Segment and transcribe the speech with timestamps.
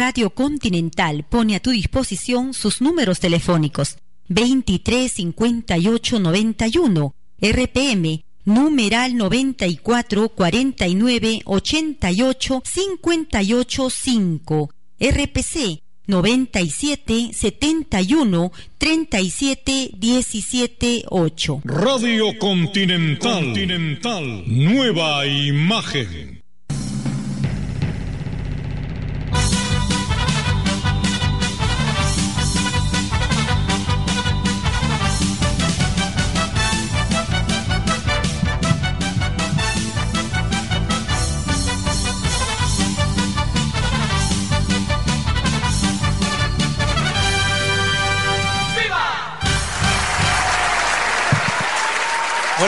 [0.00, 3.98] Radio Continental pone a tu disposición sus números telefónicos.
[4.28, 21.04] 23 58 91 RPM numeral 94 49 88 58 5 RPC 97 71 37 17
[21.10, 26.39] 8 Radio Continental, Continental Nueva Imagen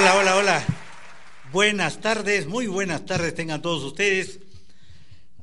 [0.03, 0.67] Hola, hola, hola.
[1.53, 4.41] Buenas tardes, muy buenas tardes tengan todos ustedes,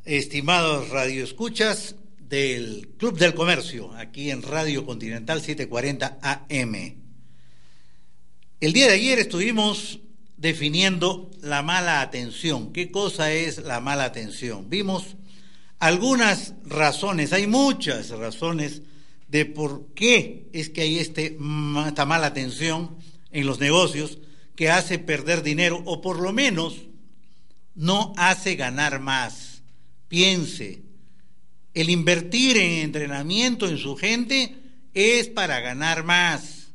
[0.04, 6.76] estimados radioescuchas del Club del Comercio, aquí en Radio Continental 740 AM.
[8.60, 10.02] El día de ayer estuvimos
[10.36, 12.74] definiendo la mala atención.
[12.74, 14.70] ¿Qué cosa es la mala atención?
[14.70, 15.16] Vimos
[15.80, 18.82] algunas razones, hay muchas razones
[19.30, 21.38] de por qué es que hay este,
[21.88, 22.98] esta mala atención
[23.32, 24.18] en los negocios
[24.60, 26.76] que hace perder dinero o por lo menos
[27.76, 29.64] no hace ganar más.
[30.10, 30.82] Piense,
[31.74, 34.58] el invertir en entrenamiento en su gente
[34.94, 36.74] es para ganar más.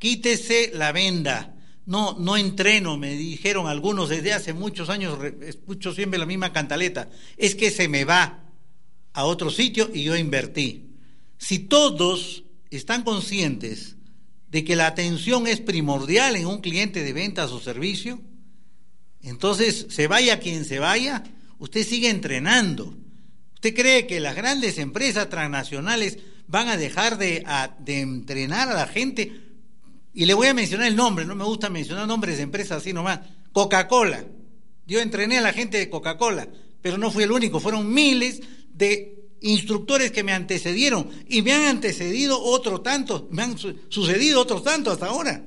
[0.00, 1.54] Quítese la venda.
[1.84, 7.08] No, no entreno, me dijeron algunos desde hace muchos años, escucho siempre la misma cantaleta.
[7.36, 8.50] Es que se me va
[9.12, 10.90] a otro sitio y yo invertí.
[11.38, 13.94] Si todos están conscientes
[14.48, 18.20] de que la atención es primordial en un cliente de ventas o servicio,
[19.22, 21.24] entonces se vaya quien se vaya,
[21.58, 22.96] usted sigue entrenando.
[23.54, 27.44] ¿Usted cree que las grandes empresas transnacionales van a dejar de,
[27.80, 29.32] de entrenar a la gente?
[30.14, 32.92] Y le voy a mencionar el nombre, no me gusta mencionar nombres de empresas así
[32.92, 33.20] nomás.
[33.52, 34.24] Coca-Cola.
[34.86, 36.48] Yo entrené a la gente de Coca-Cola,
[36.80, 38.40] pero no fui el único, fueron miles
[38.72, 44.62] de instructores que me antecedieron y me han antecedido otro tanto, me han sucedido otros
[44.64, 45.44] tantos hasta ahora.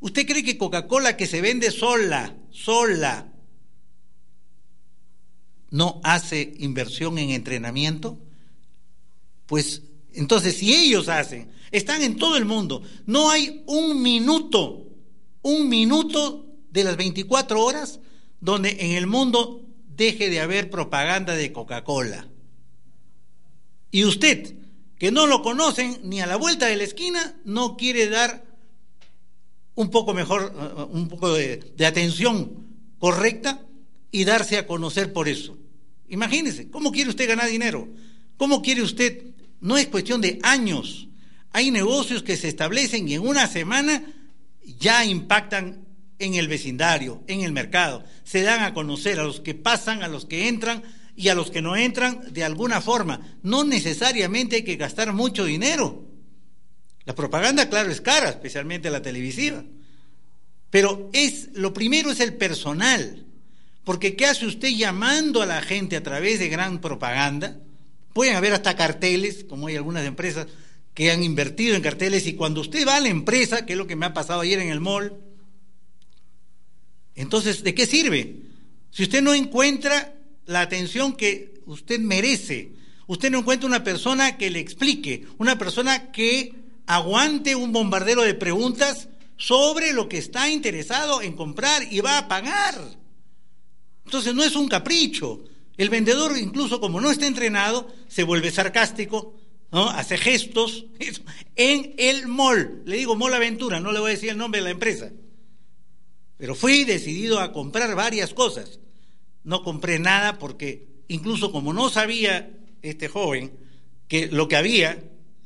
[0.00, 3.32] ¿Usted cree que Coca-Cola que se vende sola, sola,
[5.70, 8.18] no hace inversión en entrenamiento?
[9.46, 9.82] Pues
[10.12, 14.88] entonces si ellos hacen, están en todo el mundo, no hay un minuto,
[15.42, 18.00] un minuto de las 24 horas
[18.40, 22.28] donde en el mundo deje de haber propaganda de Coca-Cola.
[23.92, 24.54] Y usted,
[24.98, 28.44] que no lo conocen ni a la vuelta de la esquina, no quiere dar
[29.74, 32.66] un poco mejor, uh, un poco de, atención
[32.98, 33.60] correcta
[34.10, 35.58] y darse a conocer por eso.
[36.08, 37.86] Imagínese, ¿cómo quiere usted ganar dinero?
[38.38, 39.26] ¿Cómo quiere usted?
[39.60, 41.08] No es cuestión de años.
[41.52, 44.02] Hay negocios que se establecen y en una semana
[44.78, 45.84] ya impactan
[46.18, 48.04] en el vecindario, en el mercado.
[48.24, 50.82] Se dan a conocer a los que pasan, a los que entran,
[51.16, 53.20] y a los que no entran de alguna forma.
[53.42, 56.04] No necesariamente hay que gastar mucho dinero.
[57.04, 59.64] La propaganda, claro, es cara, especialmente la televisiva.
[60.70, 63.26] Pero es lo primero es el personal.
[63.84, 67.58] Porque ¿qué hace usted llamando a la gente a través de gran propaganda?
[68.12, 70.46] Pueden haber hasta carteles, como hay algunas empresas
[70.94, 73.86] que han invertido en carteles y cuando usted va a la empresa, que es lo
[73.86, 75.18] que me ha pasado ayer en el mall,
[77.14, 78.36] entonces, ¿de qué sirve?
[78.90, 80.14] Si usted no encuentra
[80.46, 82.72] la atención que usted merece.
[83.06, 86.54] Usted no encuentra una persona que le explique, una persona que
[86.86, 92.28] aguante un bombardero de preguntas sobre lo que está interesado en comprar y va a
[92.28, 92.74] pagar.
[94.04, 95.44] Entonces no es un capricho.
[95.76, 99.34] El vendedor, incluso como no está entrenado, se vuelve sarcástico,
[99.70, 99.88] ¿no?
[99.88, 100.86] hace gestos.
[101.54, 104.64] En el mall, le digo Mall Aventura, no le voy a decir el nombre de
[104.64, 105.10] la empresa.
[106.38, 108.80] Pero fui decidido a comprar varias cosas
[109.44, 112.50] no compré nada porque incluso como no sabía
[112.82, 113.52] este joven
[114.08, 115.02] que lo que había,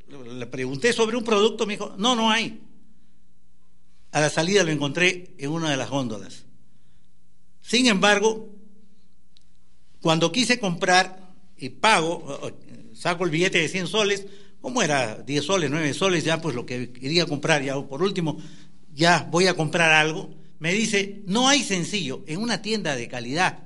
[0.09, 2.61] le pregunté sobre un producto, me dijo, no, no hay.
[4.13, 6.47] A la salida lo encontré en una de las góndolas.
[7.61, 8.49] Sin embargo,
[10.01, 12.41] cuando quise comprar y pago,
[12.95, 14.27] saco el billete de 100 soles,
[14.61, 15.17] ¿cómo era?
[15.17, 18.39] 10 soles, 9 soles, ya pues lo que quería comprar, ya por último,
[18.93, 20.31] ya voy a comprar algo.
[20.59, 23.66] Me dice, no hay sencillo, en una tienda de calidad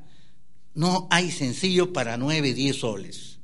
[0.75, 3.39] no hay sencillo para nueve, diez soles.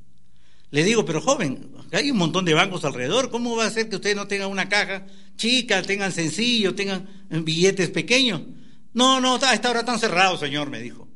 [0.71, 3.95] Le digo, pero joven, hay un montón de bancos alrededor, ¿cómo va a ser que
[3.95, 5.07] usted no tenga una caja
[5.37, 8.41] chica, tengan sencillo, tengan billetes pequeños?
[8.93, 11.07] No, no, a esta hora están cerrados, señor, me dijo.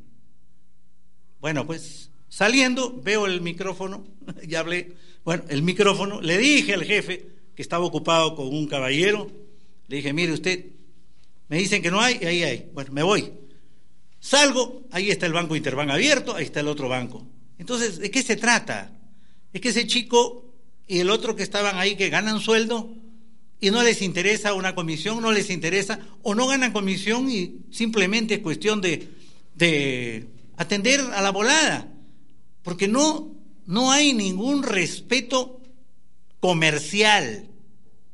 [1.40, 4.06] Bueno, pues Saliendo, veo el micrófono,
[4.48, 4.94] ya hablé,
[5.26, 9.30] bueno, el micrófono, le dije al jefe que estaba ocupado con un caballero,
[9.90, 10.68] le dije, mire usted,
[11.50, 13.34] me dicen que no hay, ahí hay, bueno, me voy.
[14.22, 17.28] Salgo, ahí está el banco Interbank abierto, ahí está el otro banco.
[17.58, 18.92] Entonces, ¿de qué se trata?
[19.52, 20.54] Es que ese chico
[20.88, 22.94] y el otro que estaban ahí que ganan sueldo
[23.60, 28.36] y no les interesa una comisión, no les interesa, o no ganan comisión y simplemente
[28.36, 29.10] es cuestión de,
[29.56, 31.92] de atender a la volada,
[32.62, 33.34] porque no,
[33.66, 35.62] no hay ningún respeto
[36.40, 37.50] comercial,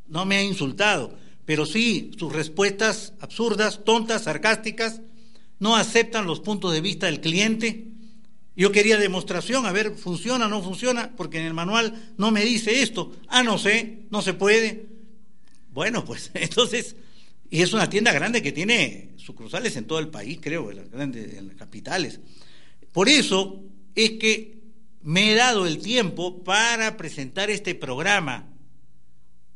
[0.07, 5.01] no me ha insultado, pero sí sus respuestas absurdas, tontas, sarcásticas,
[5.59, 7.87] no aceptan los puntos de vista del cliente.
[8.55, 12.81] Yo quería demostración, a ver, funciona no funciona, porque en el manual no me dice
[12.81, 13.11] esto.
[13.27, 14.87] Ah, no sé, no se puede.
[15.71, 16.95] Bueno, pues entonces,
[17.49, 20.89] y es una tienda grande que tiene sucursales en todo el país, creo, en las
[20.89, 22.19] grandes en las capitales.
[22.91, 23.63] Por eso
[23.93, 24.57] es que
[25.01, 28.49] me he dado el tiempo para presentar este programa,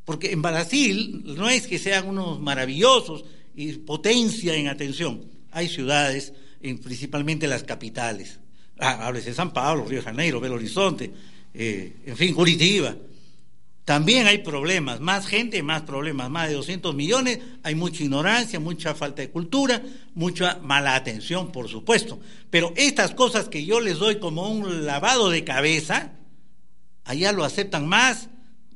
[0.06, 3.26] porque en Brasil no es que sean unos maravillosos
[3.56, 8.40] y potencia en atención, hay ciudades, principalmente las capitales,
[8.80, 11.12] ah, de San Pablo, Río Janeiro, Belo Horizonte,
[11.54, 12.96] eh, en fin, Curitiba,
[13.86, 18.94] también hay problemas, más gente, más problemas, más de 200 millones, hay mucha ignorancia, mucha
[18.94, 19.82] falta de cultura,
[20.14, 22.20] mucha mala atención, por supuesto.
[22.50, 26.14] Pero estas cosas que yo les doy como un lavado de cabeza,
[27.04, 28.30] allá lo aceptan más,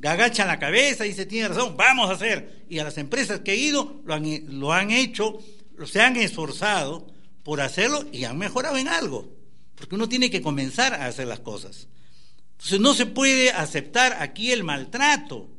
[0.04, 2.66] agachan la cabeza y se tiene razón, vamos a hacer.
[2.70, 4.26] Y a las empresas que he ido lo han,
[4.60, 5.40] lo han hecho,
[5.86, 7.08] se han esforzado
[7.44, 9.32] por hacerlo y han mejorado en algo.
[9.76, 11.88] Porque uno tiene que comenzar a hacer las cosas.
[12.54, 15.50] Entonces no se puede aceptar aquí el maltrato.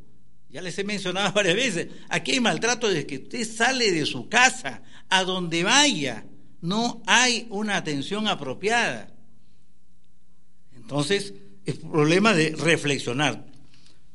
[0.49, 4.29] Ya les he mencionado varias veces, aquí hay maltrato desde que usted sale de su
[4.29, 6.25] casa, a donde vaya,
[6.61, 9.13] no hay una atención apropiada.
[10.75, 11.35] Entonces,
[11.65, 13.45] es problema de reflexionar.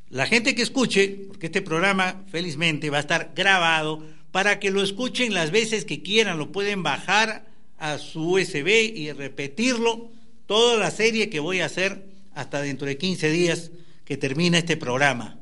[0.09, 4.81] La gente que escuche, porque este programa felizmente va a estar grabado para que lo
[4.81, 7.47] escuchen las veces que quieran, lo pueden bajar
[7.77, 10.11] a su USB y repetirlo,
[10.45, 13.71] toda la serie que voy a hacer hasta dentro de 15 días
[14.05, 15.39] que termina este programa,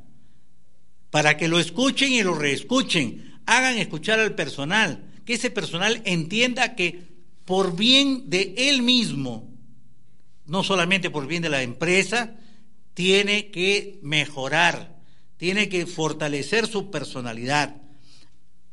[1.10, 6.76] para que lo escuchen y lo reescuchen, hagan escuchar al personal, que ese personal entienda
[6.76, 7.08] que
[7.46, 9.52] por bien de él mismo,
[10.46, 12.36] no solamente por bien de la empresa,
[12.94, 15.00] tiene que mejorar,
[15.38, 17.82] tiene que fortalecer su personalidad.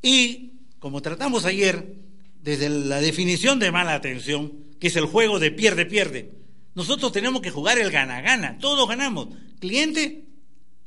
[0.03, 1.97] Y, como tratamos ayer,
[2.43, 6.33] desde la definición de mala atención, que es el juego de pierde-pierde,
[6.75, 8.59] nosotros tenemos que jugar el gana-gana.
[8.59, 9.29] Todos ganamos.
[9.59, 10.27] Cliente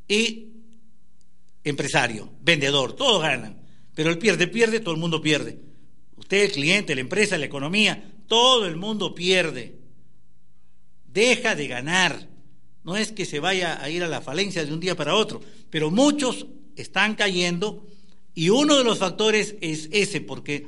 [0.08, 0.50] y
[1.64, 3.62] empresario, vendedor, todos ganan.
[3.96, 5.60] Pero el pierde-pierde, todo el mundo pierde.
[6.16, 9.80] Usted, el cliente, la empresa, la economía, todo el mundo pierde.
[11.06, 12.30] Deja de ganar.
[12.84, 15.42] No es que se vaya a ir a la falencia de un día para otro,
[15.70, 16.46] pero muchos
[16.76, 17.86] están cayendo
[18.40, 20.66] y uno de los factores es ese, porque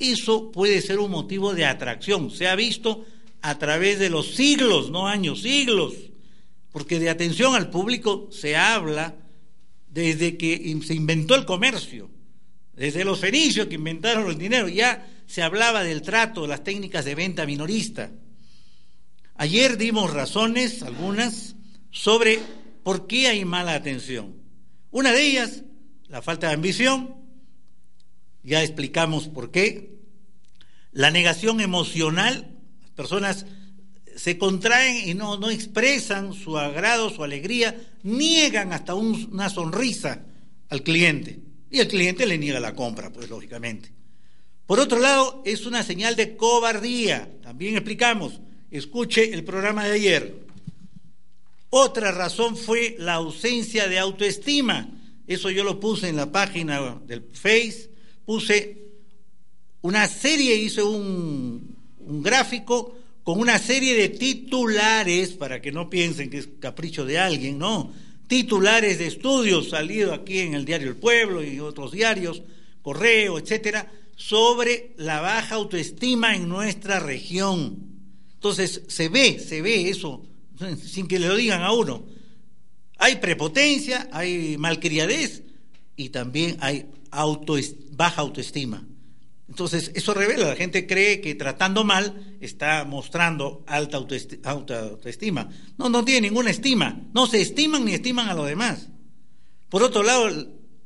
[0.00, 2.32] eso puede ser un motivo de atracción.
[2.32, 3.06] Se ha visto
[3.42, 5.94] a través de los siglos, no años, siglos,
[6.72, 9.14] porque de atención al público se habla
[9.88, 12.10] desde que se inventó el comercio,
[12.72, 17.14] desde los fenicios que inventaron el dinero, ya se hablaba del trato, las técnicas de
[17.14, 18.10] venta minorista.
[19.36, 21.54] Ayer dimos razones, algunas,
[21.92, 22.40] sobre
[22.82, 24.34] por qué hay mala atención.
[24.90, 25.62] Una de ellas,
[26.12, 27.16] la falta de ambición,
[28.42, 29.94] ya explicamos por qué.
[30.92, 32.50] La negación emocional,
[32.94, 33.46] personas
[34.14, 40.26] se contraen y no, no expresan su agrado, su alegría, niegan hasta una sonrisa
[40.68, 41.40] al cliente.
[41.70, 43.90] Y el cliente le niega la compra, pues lógicamente.
[44.66, 47.30] Por otro lado, es una señal de cobardía.
[47.42, 48.38] También explicamos,
[48.70, 50.44] escuche el programa de ayer.
[51.70, 54.90] Otra razón fue la ausencia de autoestima.
[55.26, 57.90] Eso yo lo puse en la página del Face.
[58.24, 58.78] Puse
[59.82, 66.28] una serie, hice un, un gráfico con una serie de titulares, para que no piensen
[66.28, 67.92] que es capricho de alguien, no,
[68.26, 72.42] titulares de estudios salidos aquí en el diario El Pueblo y otros diarios,
[72.82, 77.78] Correo, etcétera, sobre la baja autoestima en nuestra región.
[78.34, 80.22] Entonces, se ve, se ve eso,
[80.84, 82.06] sin que le lo digan a uno.
[83.04, 85.42] Hay prepotencia, hay malcriadez
[85.96, 86.86] y también hay
[87.90, 88.86] baja autoestima.
[89.48, 95.50] Entonces, eso revela, la gente cree que tratando mal está mostrando alta autoestima.
[95.78, 97.02] No, no tiene ninguna estima.
[97.12, 98.86] No se estiman ni estiman a los demás.
[99.68, 100.30] Por otro lado,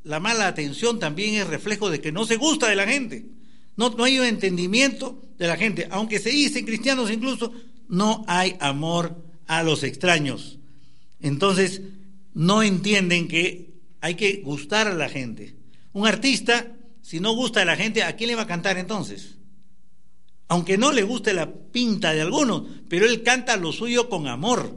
[0.03, 3.27] la mala atención también es reflejo de que no se gusta de la gente.
[3.75, 5.87] No, no hay un entendimiento de la gente.
[5.91, 7.53] Aunque se dicen cristianos incluso,
[7.87, 10.57] no hay amor a los extraños.
[11.21, 11.81] Entonces,
[12.37, 15.55] no entienden que hay que gustar a la gente.
[15.91, 19.39] Un artista, si no gusta a la gente, ¿a quién le va a cantar entonces?
[20.47, 24.71] Aunque no le guste la pinta de algunos, pero él canta lo suyo con amor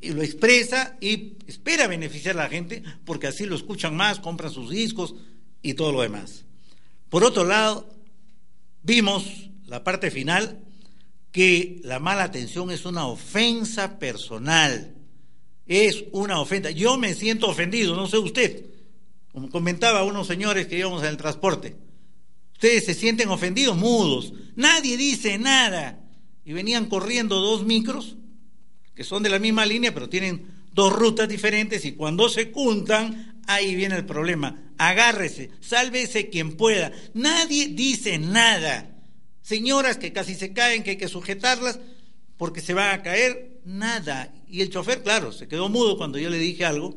[0.00, 4.50] y lo expresa y espera beneficiar a la gente porque así lo escuchan más, compran
[4.50, 5.14] sus discos
[5.62, 6.46] y todo lo demás.
[7.10, 7.88] Por otro lado,
[8.82, 10.64] vimos la parte final
[11.30, 14.93] que la mala atención es una ofensa personal.
[15.66, 16.70] Es una ofensa.
[16.70, 18.66] Yo me siento ofendido, no sé usted.
[19.32, 21.76] Como comentaba unos señores que íbamos en el transporte.
[22.52, 24.32] Ustedes se sienten ofendidos, mudos.
[24.56, 26.00] Nadie dice nada.
[26.44, 28.16] Y venían corriendo dos micros,
[28.94, 31.84] que son de la misma línea, pero tienen dos rutas diferentes.
[31.84, 34.72] Y cuando se juntan, ahí viene el problema.
[34.76, 36.92] Agárrese, sálvese quien pueda.
[37.14, 38.94] Nadie dice nada
[39.44, 41.78] señoras que casi se caen, que hay que sujetarlas
[42.36, 44.32] porque se van a caer, nada.
[44.54, 46.94] Y el chofer, claro, se quedó mudo cuando yo le dije algo,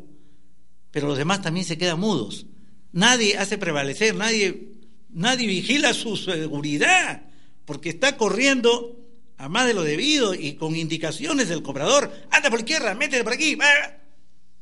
[0.92, 2.46] pero los demás también se quedan mudos.
[2.92, 4.74] Nadie hace prevalecer, nadie,
[5.10, 7.24] nadie vigila su seguridad,
[7.66, 9.00] porque está corriendo
[9.38, 13.24] a más de lo debido y con indicaciones del cobrador, anda por la izquierda, métete
[13.24, 13.58] por aquí,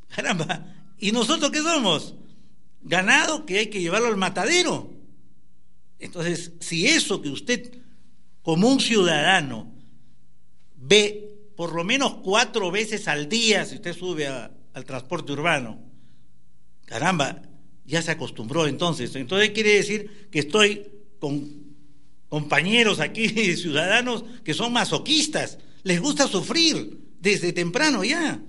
[0.08, 0.74] caramba.
[0.98, 2.16] ¿Y nosotros qué somos?
[2.82, 4.90] Ganado que hay que llevarlo al matadero.
[6.00, 7.74] Entonces, si eso que usted
[8.42, 9.70] como un ciudadano
[10.78, 11.25] ve
[11.56, 15.80] por lo menos cuatro veces al día, si usted sube al transporte urbano,
[16.86, 17.42] caramba,
[17.86, 19.16] ya se acostumbró entonces.
[19.16, 20.86] Entonces quiere decir que estoy
[21.20, 21.66] con
[22.30, 28.42] compañeros aquí, ciudadanos, que son masoquistas, les gusta sufrir desde temprano ya.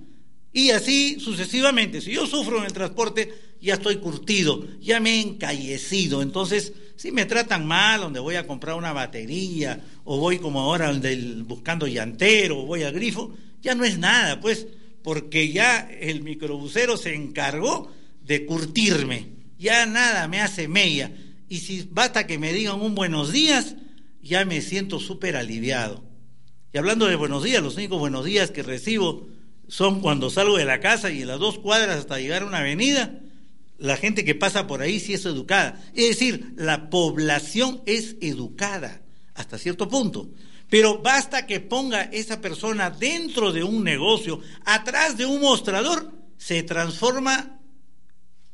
[0.51, 2.01] Y así sucesivamente.
[2.01, 6.21] Si yo sufro en el transporte, ya estoy curtido, ya me he encallecido.
[6.21, 10.91] Entonces, si me tratan mal, donde voy a comprar una batería, o voy como ahora
[11.45, 14.67] buscando llantero, o voy al grifo, ya no es nada, pues,
[15.03, 19.29] porque ya el microbusero se encargó de curtirme.
[19.57, 21.11] Ya nada me hace mella.
[21.47, 23.75] Y si basta que me digan un buenos días,
[24.21, 26.03] ya me siento súper aliviado.
[26.73, 29.27] Y hablando de buenos días, los únicos buenos días que recibo
[29.67, 32.59] son cuando salgo de la casa y en las dos cuadras hasta llegar a una
[32.59, 33.19] avenida,
[33.77, 35.81] la gente que pasa por ahí sí es educada.
[35.93, 39.01] Es decir, la población es educada
[39.33, 40.29] hasta cierto punto.
[40.69, 46.63] Pero basta que ponga esa persona dentro de un negocio, atrás de un mostrador, se
[46.63, 47.59] transforma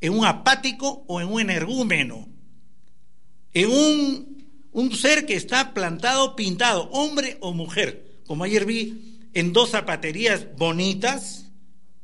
[0.00, 2.28] en un apático o en un energúmeno,
[3.52, 8.20] en un, un ser que está plantado, pintado, hombre o mujer.
[8.26, 11.50] Como ayer vi en dos zapaterías bonitas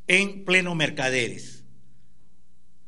[0.08, 1.59] en pleno Mercaderes.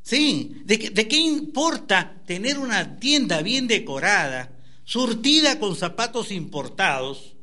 [0.02, 4.50] Sí, ¿de, qué importa tener una tienda bien decorada,
[4.84, 7.36] surtida con zapatos importados,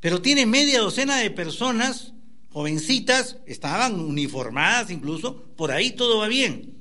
[0.00, 2.12] pero tiene media docena de personas,
[2.50, 6.74] jovencitas, estaban uniformadas incluso, por ahí todo va bien,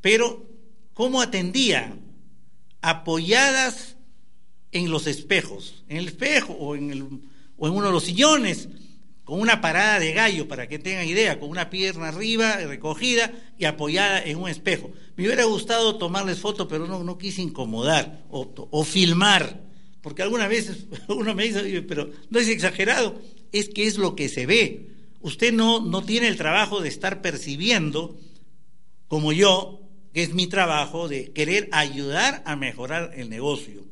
[0.00, 0.48] pero
[0.94, 2.00] ¿cómo atendían?
[2.80, 3.96] Apoyadas
[4.72, 7.02] en los espejos, en el espejo o en, el,
[7.58, 8.68] o en uno de los sillones,
[9.26, 13.64] con una parada de gallo, para que tengan idea, con una pierna arriba, recogida y
[13.64, 14.92] apoyada en un espejo.
[15.16, 19.64] Me hubiera gustado tomarles foto, pero no, no quise incomodar o, filmar,
[20.00, 24.28] porque algunas veces uno me dice, pero no es exagerado, es que es lo que
[24.28, 24.90] se ve.
[25.20, 28.16] Usted no, no tiene el trabajo de estar percibiendo,
[29.08, 29.80] como yo,
[30.14, 33.82] que es mi trabajo, de querer ayudar a mejorar el negocio.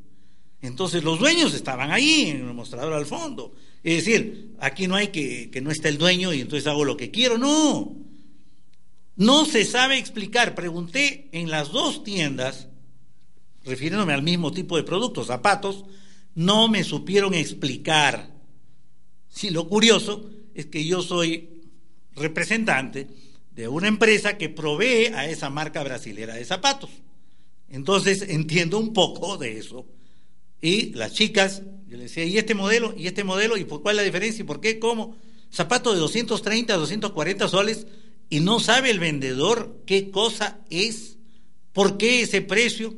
[0.63, 3.53] Entonces los dueños estaban ahí en el mostrador al fondo
[3.85, 6.97] es decir, aquí no hay que, que no está el dueño y entonces hago lo
[6.97, 7.39] que quiero.
[7.39, 7.97] No.
[9.15, 10.55] No se sabe explicar.
[10.55, 12.69] Pregunté en las dos tiendas,
[13.63, 15.85] refiriéndome al mismo tipo de productos, zapatos,
[16.35, 18.33] no me supieron explicar.
[19.29, 21.63] Sí, lo curioso es que yo soy
[22.15, 23.09] representante
[23.51, 26.91] de una empresa que provee a esa marca brasilera de zapatos.
[27.69, 29.87] Entonces entiendo un poco de eso.
[30.61, 31.63] Y las chicas,
[31.97, 32.95] les decía, ¿y este modelo?
[32.97, 33.57] ¿Y este modelo?
[33.57, 34.43] ¿Y por cuál es la diferencia?
[34.43, 34.79] ¿Y por qué?
[34.79, 35.17] ¿Cómo?
[35.53, 37.87] Zapato de 230, 240 soles
[38.31, 41.17] y no sabe el vendedor qué cosa es,
[41.73, 42.95] por qué ese precio,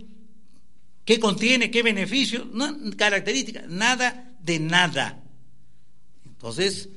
[1.05, 5.23] qué contiene, qué beneficio, no, característica, nada de nada.
[6.25, 6.89] Entonces,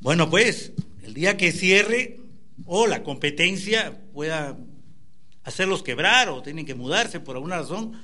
[0.00, 2.18] bueno, pues, el día que cierre
[2.66, 4.58] o la competencia pueda
[5.44, 8.00] hacerlos quebrar o tienen que mudarse por alguna razón,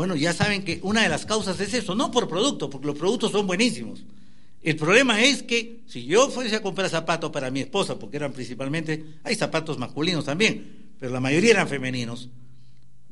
[0.00, 2.96] bueno, ya saben que una de las causas es eso, no por producto, porque los
[2.96, 4.02] productos son buenísimos.
[4.62, 8.32] El problema es que si yo fuese a comprar zapatos para mi esposa, porque eran
[8.32, 12.30] principalmente, hay zapatos masculinos también, pero la mayoría eran femeninos,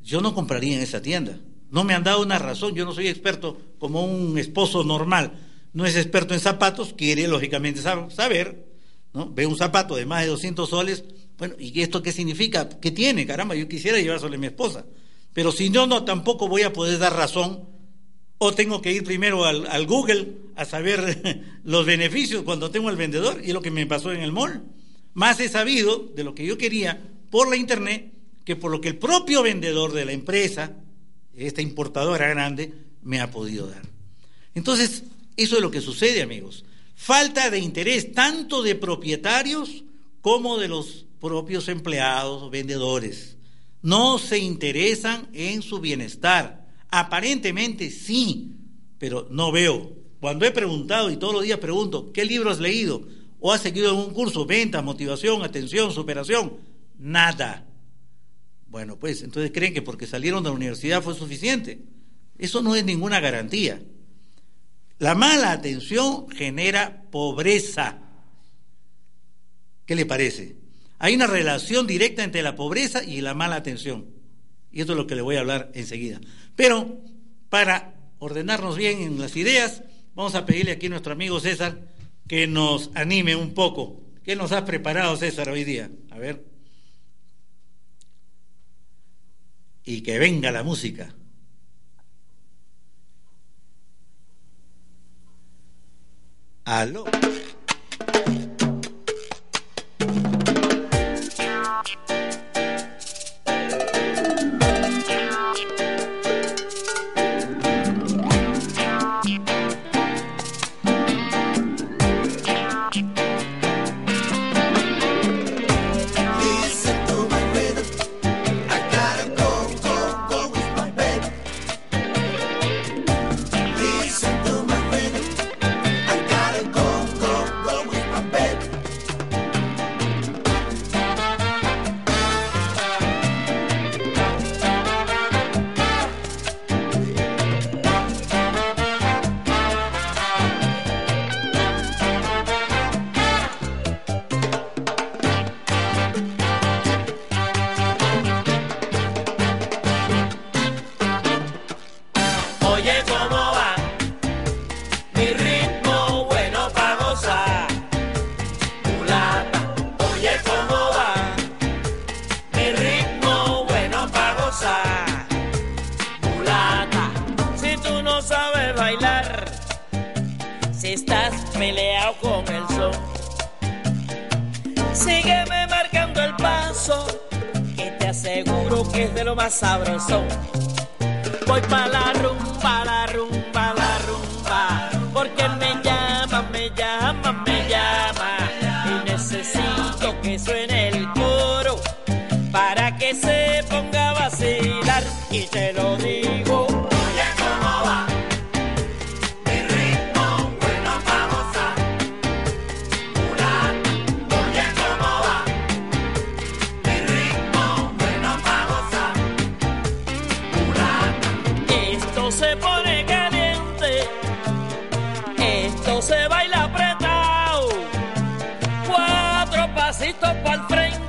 [0.02, 1.38] yo no compraría en esa tienda.
[1.70, 5.32] No me han dado una razón, yo no soy experto como un esposo normal.
[5.74, 8.64] no es experto en zapatos, quiere lógicamente saber,
[9.12, 9.30] ¿no?
[9.30, 11.04] Ve un zapato de más de 200 soles,
[11.36, 12.66] bueno, ¿y esto qué significa?
[12.66, 13.26] ¿Qué tiene?
[13.26, 14.86] Caramba, yo quisiera llevárselo a mi esposa.
[15.38, 17.68] Pero si no, no, tampoco voy a poder dar razón
[18.38, 23.40] o tengo que ir primero al, Google a saber los beneficios cuando tengo al vendedor
[23.44, 24.64] y lo que me pasó en el mall.
[25.14, 28.12] Más he sabido de lo que yo quería por la internet
[28.44, 30.72] que por lo que el propio vendedor de la empresa,
[31.36, 33.82] esta importadora grande, me ha podido dar.
[34.56, 35.04] Entonces,
[35.36, 36.64] eso es lo que sucede, amigos.
[36.96, 39.84] Falta de interés tanto de propietarios
[40.20, 43.37] como de los propios empleados o vendedores.
[43.82, 46.58] No se interesan en su bienestar
[46.90, 48.56] Aparentemente sí,
[48.98, 49.96] pero no veo.
[50.20, 53.06] Cuando he preguntado y todos los días pregunto, ¿qué libro has leído?
[53.40, 54.46] ¿O has seguido un curso?
[54.46, 56.56] Venta, motivación, atención, superación.
[56.98, 57.66] Nada.
[58.66, 61.84] Bueno, pues entonces creen que porque salieron de la universidad fue suficiente.
[62.38, 63.80] Eso no es ninguna garantía.
[64.98, 67.98] La mala atención genera pobreza.
[69.86, 70.56] ¿Qué le parece?
[70.98, 74.06] Hay una relación directa entre la pobreza y la mala atención.
[74.70, 76.20] Y esto es lo que le voy a hablar enseguida.
[76.56, 77.00] Pero
[77.48, 79.82] para ordenarnos bien en las ideas,
[80.14, 81.88] vamos a pedirle aquí a nuestro amigo César
[82.26, 84.02] que nos anime un poco.
[84.24, 85.90] ¿Qué nos has preparado, César, hoy día?
[86.10, 86.44] A ver.
[89.84, 91.14] Y que venga la música.
[96.64, 97.06] Aló.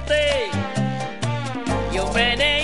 [0.10, 0.50] El
[1.92, 2.59] bodeguero de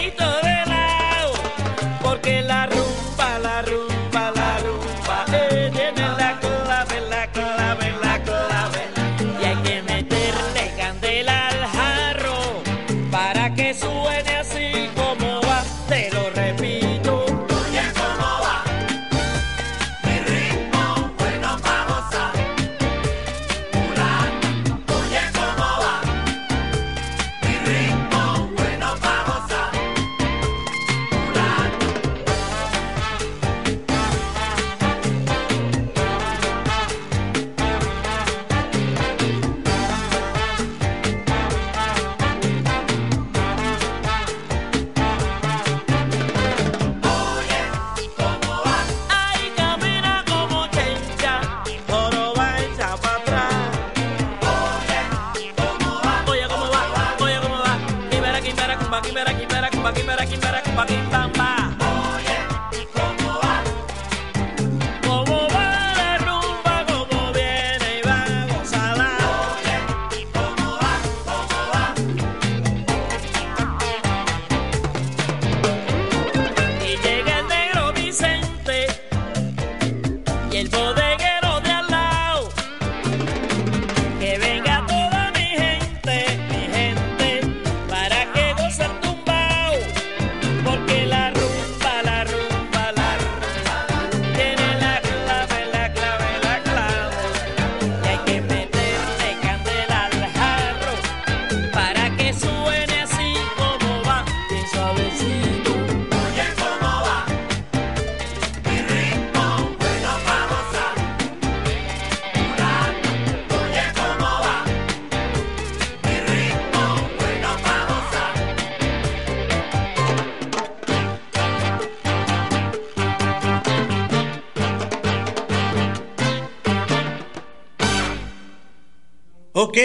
[129.68, 129.80] Ok,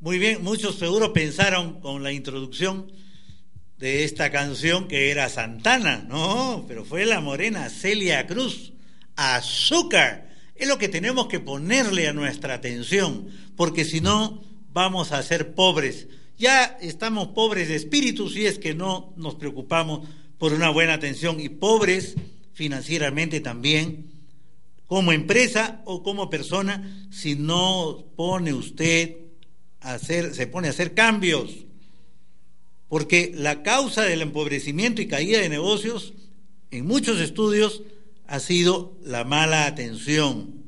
[0.00, 2.90] muy bien, muchos seguro pensaron con la introducción
[3.76, 8.72] de esta canción que era Santana, no, pero fue la morena Celia Cruz,
[9.14, 10.30] azúcar.
[10.54, 15.54] Es lo que tenemos que ponerle a nuestra atención, porque si no vamos a ser
[15.54, 16.06] pobres.
[16.38, 21.40] Ya estamos pobres de espíritu si es que no nos preocupamos por una buena atención
[21.40, 22.14] y pobres
[22.54, 24.17] financieramente también
[24.88, 29.18] como empresa o como persona si no pone usted
[29.80, 31.68] a hacer se pone a hacer cambios
[32.88, 36.14] porque la causa del empobrecimiento y caída de negocios
[36.70, 37.82] en muchos estudios
[38.26, 40.64] ha sido la mala atención.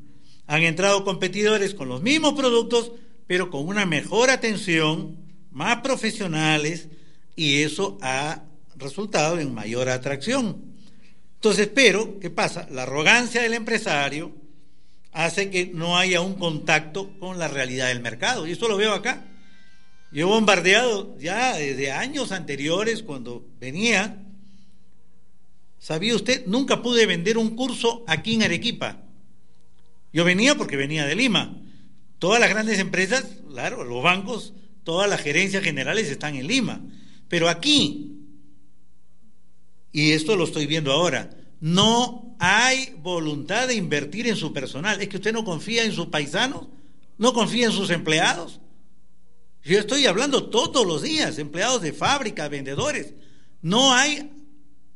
[0.46, 2.92] Han entrado competidores con los mismos productos,
[3.26, 5.16] pero con una mejor atención,
[5.50, 6.88] más profesionales,
[7.37, 8.44] y eso ha
[8.76, 10.69] resultado en mayor atracción.
[11.40, 12.68] Entonces, pero, ¿qué pasa?
[12.70, 14.31] La arrogancia del empresario
[15.11, 18.46] hace que no haya un contacto con la realidad del mercado.
[18.46, 19.24] Y esto lo veo acá.
[20.12, 24.22] Yo he bombardeado ya desde años anteriores cuando venía.
[25.79, 26.44] ¿Sabía usted?
[26.44, 28.98] Nunca pude vender un curso aquí en Arequipa.
[30.12, 31.57] Yo venía porque venía de Lima.
[32.18, 34.53] Todas las grandes empresas, claro, los bancos,
[34.85, 36.83] todas las gerencias generales están en Lima.
[37.29, 38.19] Pero aquí,
[39.92, 45.00] y esto lo estoy viendo ahora, no hay voluntad de invertir en su personal.
[45.00, 46.68] Es que usted no confía en sus paisanos,
[47.18, 48.61] no confía en sus empleados.
[49.62, 53.12] Yo estoy hablando todos los días, empleados de fábrica, vendedores.
[53.61, 54.31] No hay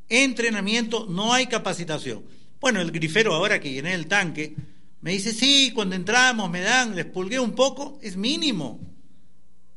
[0.08, 2.24] entrenamiento, no hay capacitación.
[2.60, 4.54] Bueno, el grifero ahora que llené el tanque,
[5.02, 8.80] me dice, sí, cuando entramos me dan, les pulgué un poco, es mínimo,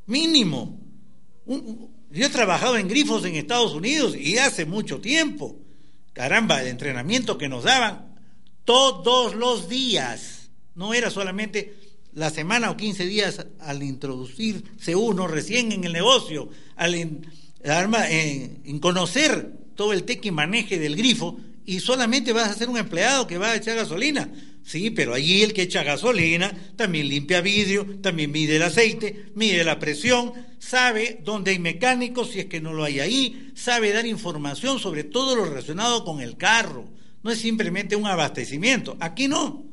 [0.05, 0.79] mínimo.
[2.11, 5.57] Yo he trabajado en grifos en Estados Unidos y hace mucho tiempo.
[6.13, 8.15] Caramba, el entrenamiento que nos daban
[8.65, 11.75] todos los días, no era solamente
[12.13, 19.53] la semana o 15 días al introducirse uno recién en el negocio, al en, conocer
[19.75, 21.37] todo el teque y maneje del grifo,
[21.67, 24.31] y solamente vas a ser un empleado que va a echar gasolina.
[24.63, 29.65] Sí, pero allí el que echa gasolina también limpia vidrio, también mide el aceite, mide
[29.65, 34.05] la presión, sabe dónde hay mecánicos si es que no lo hay ahí, sabe dar
[34.05, 36.89] información sobre todo lo relacionado con el carro.
[37.21, 38.95] No es simplemente un abastecimiento.
[39.01, 39.65] Aquí no.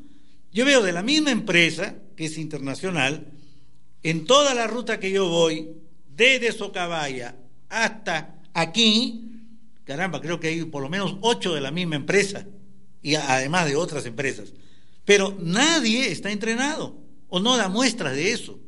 [0.53, 3.29] Yo veo de la misma empresa que es internacional,
[4.03, 5.69] en toda la ruta que yo voy,
[6.09, 7.37] desde Socabaya
[7.69, 9.44] hasta aquí,
[9.85, 12.47] caramba, creo que hay por lo menos ocho de la misma empresa,
[13.03, 14.53] y además de otras empresas.
[15.05, 16.97] Pero nadie está entrenado
[17.29, 18.59] o no da muestras de eso.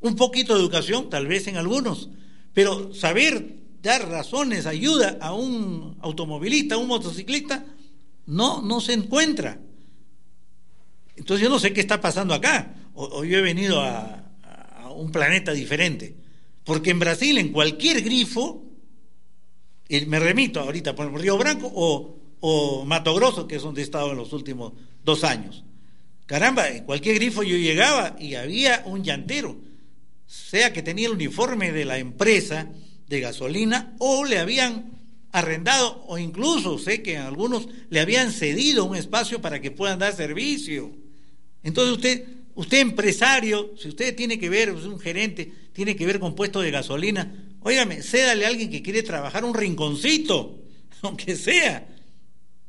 [0.00, 2.08] Un poquito de educación, tal vez en algunos,
[2.52, 7.64] pero saber dar razones, ayuda a un automovilista, a un motociclista,
[8.26, 9.60] no, no se encuentra.
[11.16, 14.18] Entonces yo no sé qué está pasando acá, o, yo he venido a,
[14.94, 16.14] un planeta diferente,
[16.64, 18.62] porque en Brasil, en cualquier grifo,
[20.06, 24.12] me remito ahorita por Río Branco o, o Mato Grosso, que es donde he estado
[24.12, 24.72] en los últimos
[25.04, 25.64] dos años.
[26.26, 29.56] Caramba, en cualquier grifo yo llegaba y había un llantero,
[30.26, 32.70] sea que tenía el uniforme de la empresa
[33.06, 34.92] de gasolina o le habían
[35.32, 40.14] arrendado o incluso sé que algunos le habían cedido un espacio para que puedan dar
[40.14, 40.90] servicio.
[41.62, 42.24] Entonces usted,
[42.54, 46.70] usted empresario, si usted tiene que ver, un gerente, tiene que ver con puestos de
[46.70, 47.30] gasolina,
[47.62, 50.62] óigame, cédale a alguien que quiere trabajar un rinconcito,
[51.02, 51.88] aunque sea,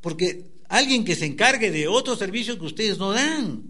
[0.00, 3.62] porque alguien que se encargue de otros servicios que ustedes no dan.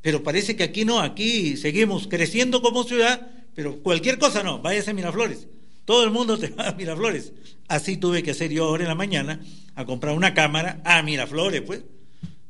[0.00, 4.90] Pero parece que aquí no, aquí seguimos creciendo como ciudad, pero cualquier cosa no, váyase
[4.90, 5.46] a Miraflores.
[5.84, 7.32] Todo el mundo te va a Miraflores.
[7.68, 9.40] Así tuve que hacer yo ahora en la mañana,
[9.74, 11.82] a comprar una cámara a Miraflores, pues,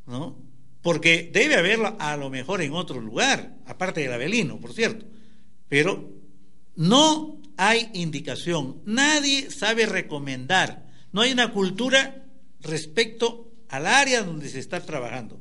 [0.06, 0.50] ¿no?
[0.82, 5.06] porque debe haberla a lo mejor en otro lugar, aparte del Avelino, por cierto.
[5.68, 6.10] Pero
[6.76, 12.24] no hay indicación, nadie sabe recomendar, no hay una cultura
[12.62, 15.38] respecto al área donde se está trabajando.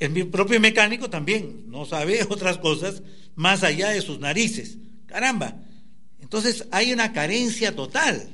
[0.00, 3.02] El propio mecánico también no sabe otras cosas
[3.36, 4.78] más allá de sus narices.
[5.06, 5.62] Caramba.
[6.20, 8.30] Entonces hay una carencia total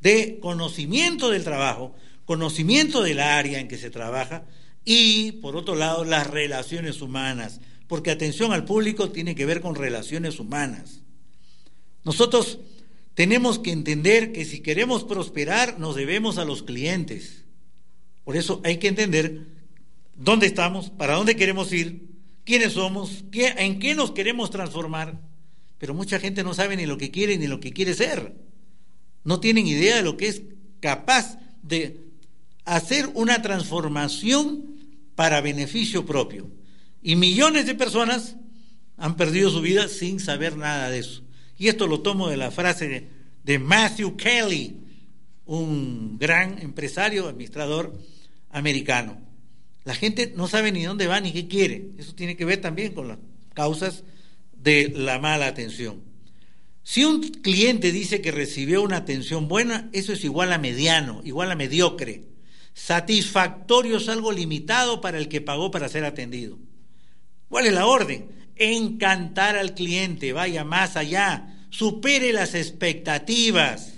[0.00, 4.46] de conocimiento del trabajo, conocimiento del área en que se trabaja
[4.84, 9.76] y, por otro lado, las relaciones humanas, porque atención al público tiene que ver con
[9.76, 11.05] relaciones humanas.
[12.06, 12.60] Nosotros
[13.14, 17.42] tenemos que entender que si queremos prosperar nos debemos a los clientes.
[18.22, 19.48] Por eso hay que entender
[20.14, 22.06] dónde estamos, para dónde queremos ir,
[22.44, 25.20] quiénes somos, en qué nos queremos transformar.
[25.78, 28.36] Pero mucha gente no sabe ni lo que quiere ni lo que quiere ser.
[29.24, 30.42] No tienen idea de lo que es
[30.78, 32.04] capaz de
[32.64, 34.76] hacer una transformación
[35.16, 36.52] para beneficio propio.
[37.02, 38.36] Y millones de personas
[38.96, 41.25] han perdido su vida sin saber nada de eso.
[41.58, 43.08] Y esto lo tomo de la frase
[43.44, 44.76] de, Matthew Kelly,
[45.46, 47.98] un gran empresario, administrador
[48.50, 49.20] americano.
[49.84, 51.90] La gente no sabe ni dónde va ni qué quiere.
[51.96, 53.18] Eso tiene que ver también con las
[53.54, 54.02] causas
[54.52, 56.02] de la mala atención.
[56.82, 61.50] Si un cliente dice que recibió una atención buena, eso es igual a mediano, igual
[61.50, 62.24] a mediocre.
[62.74, 66.58] Satisfactorio es algo limitado para el que pagó para ser atendido.
[67.48, 68.35] ¿Cuál es la orden?
[68.56, 73.94] Encantar al cliente, vaya más allá, supere las expectativas.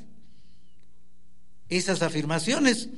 [1.69, 2.89] Esas afirmaciones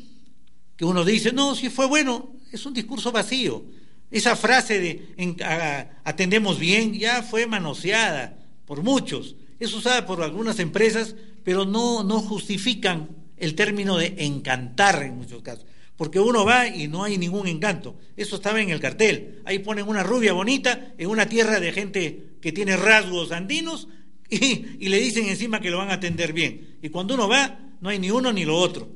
[0.76, 3.64] que uno dice, no, si fue bueno, es un discurso vacío.
[4.10, 11.14] Esa frase de atendemos bien ya fue manoseada por muchos es usada por algunas empresas,
[11.44, 15.66] pero no, no justifican el término de encantar en muchos casos.
[16.00, 17.94] Porque uno va y no hay ningún encanto.
[18.16, 19.42] Eso estaba en el cartel.
[19.44, 23.86] Ahí ponen una rubia bonita en una tierra de gente que tiene rasgos andinos
[24.30, 26.78] y, le dicen encima que lo van a atender bien.
[26.80, 28.88] Y cuando uno va, no hay ni uno ni lo otro.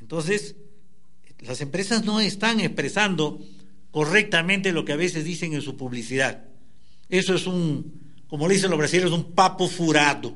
[0.00, 0.56] Entonces,
[1.38, 3.40] las empresas no están expresando
[3.92, 6.42] correctamente lo que a veces dicen en su publicidad.
[7.08, 10.34] Eso es un, como dicen los brasileños, un papo furado,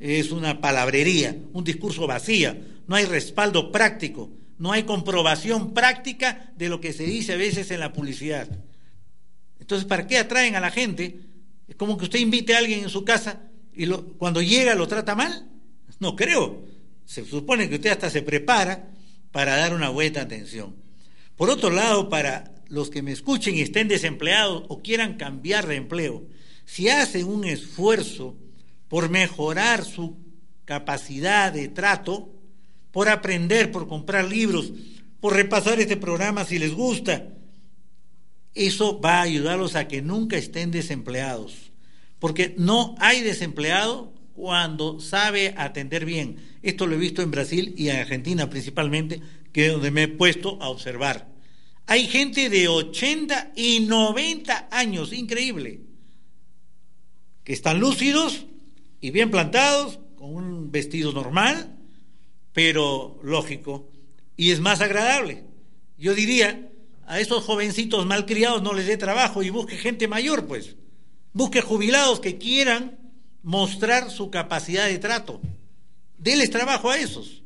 [0.00, 2.56] es una palabrería, un discurso vacío,
[2.88, 7.72] no hay respaldo práctico, no hay comprobación práctica de lo que se dice a veces
[7.72, 8.48] en la publicidad.
[9.58, 11.18] Entonces, ¿para qué atraen a la gente?
[11.66, 13.40] Es como que usted invite a alguien en su casa
[13.74, 15.48] y cuando llega lo trata mal.
[15.98, 16.62] No creo.
[17.04, 18.88] Se supone que usted hasta se prepara
[19.32, 20.76] para dar una buena atención.
[21.34, 25.74] Por otro lado, para los que me escuchen y estén desempleados o quieran cambiar de
[25.74, 26.28] empleo,
[26.66, 28.36] si hacen un esfuerzo
[28.86, 30.18] por mejorar su
[30.64, 32.31] capacidad de trato,
[32.92, 34.72] por aprender, por comprar libros,
[35.20, 37.28] por repasar este programa si les gusta,
[38.54, 41.72] eso va a ayudarlos a que nunca estén desempleados.
[42.18, 46.36] Porque no hay desempleado cuando sabe atender bien.
[46.62, 49.20] Esto lo he visto en Brasil y en Argentina principalmente,
[49.52, 51.28] que es donde me he puesto a observar.
[51.86, 55.80] Hay gente de 80 y 90 años, increíble
[57.44, 58.46] que están lúcidos
[59.00, 61.76] y bien plantados, con un vestido normal,
[62.52, 63.90] pero lógico,
[64.36, 65.44] y es más agradable.
[65.98, 66.70] Yo diría,
[67.06, 70.76] a esos jovencitos malcriados no les dé trabajo y busque gente mayor, pues.
[71.32, 72.98] Busque jubilados que quieran
[73.42, 75.40] mostrar su capacidad de trato.
[76.18, 77.42] Deles trabajo a esos.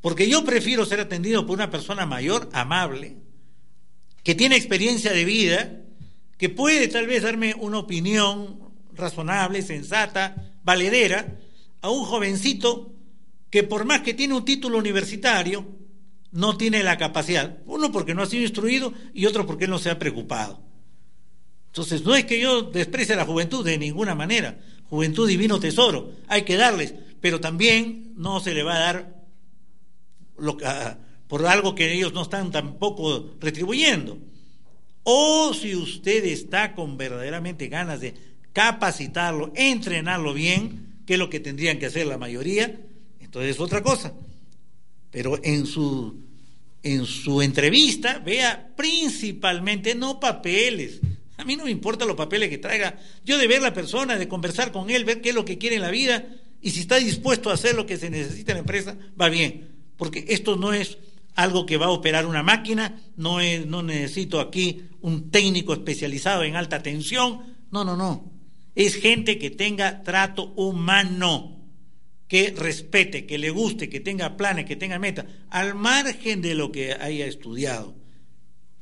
[0.00, 3.16] Porque yo prefiero ser atendido por una persona mayor, amable,
[4.22, 5.80] que tiene experiencia de vida,
[6.38, 8.60] que puede tal vez darme una opinión,
[8.92, 11.38] razonable, sensata, valedera,
[11.80, 12.95] a un jovencito
[13.56, 15.66] que por más que tiene un título universitario,
[16.30, 17.56] no tiene la capacidad.
[17.64, 20.60] Uno porque no ha sido instruido y otro porque no se ha preocupado.
[21.68, 24.58] Entonces, no es que yo desprecie a la juventud de ninguna manera.
[24.90, 26.92] Juventud divino tesoro, hay que darles,
[27.22, 29.24] pero también no se le va a dar
[30.36, 30.58] lo,
[31.26, 34.18] por algo que ellos no están tampoco retribuyendo.
[35.02, 38.12] O si usted está con verdaderamente ganas de
[38.52, 42.82] capacitarlo, entrenarlo bien, que es lo que tendrían que hacer la mayoría,
[43.36, 44.14] entonces es otra cosa.
[45.10, 46.22] Pero en su,
[46.82, 51.00] en su entrevista vea principalmente no papeles.
[51.36, 52.98] A mí no me importa los papeles que traiga.
[53.26, 55.76] Yo de ver la persona, de conversar con él, ver qué es lo que quiere
[55.76, 56.26] en la vida
[56.62, 59.68] y si está dispuesto a hacer lo que se necesita en la empresa, va bien.
[59.98, 60.96] Porque esto no es
[61.34, 66.42] algo que va a operar una máquina, no, es, no necesito aquí un técnico especializado
[66.42, 67.54] en alta tensión.
[67.70, 68.36] No, no, no
[68.76, 71.55] es gente que tenga trato humano,
[72.28, 76.72] que respete, que le guste, que tenga planes, que tenga metas, al margen de lo
[76.72, 77.94] que haya estudiado.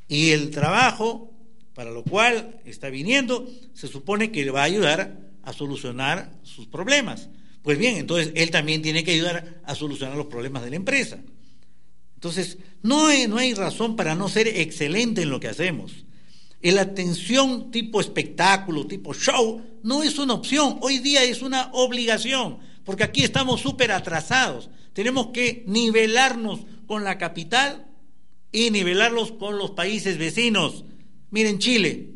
[0.08, 1.34] Y el trabajo
[1.74, 6.66] para lo cual está viniendo se supone que le va a ayudar a solucionar sus
[6.66, 7.28] problemas.
[7.62, 11.18] Pues bien, entonces él también tiene que ayudar a solucionar los problemas de la empresa.
[12.14, 16.06] Entonces, no hay, no hay razón para no ser excelente en lo que hacemos.
[16.62, 22.58] La atención tipo espectáculo, tipo show, no es una opción, hoy día es una obligación,
[22.84, 24.70] porque aquí estamos súper atrasados.
[24.92, 27.86] Tenemos que nivelarnos con la capital
[28.52, 30.84] y nivelarlos con los países vecinos.
[31.30, 32.10] Miren Chile,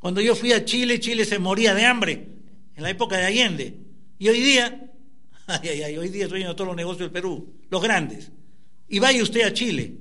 [0.00, 2.28] cuando yo fui a Chile, Chile se moría de hambre
[2.76, 3.78] en la época de Allende.
[4.18, 4.90] Y hoy día,
[5.46, 8.30] ay, ay, ay, hoy día estoy todos los negocios del Perú, los grandes.
[8.88, 9.96] Y vaya usted a Chile,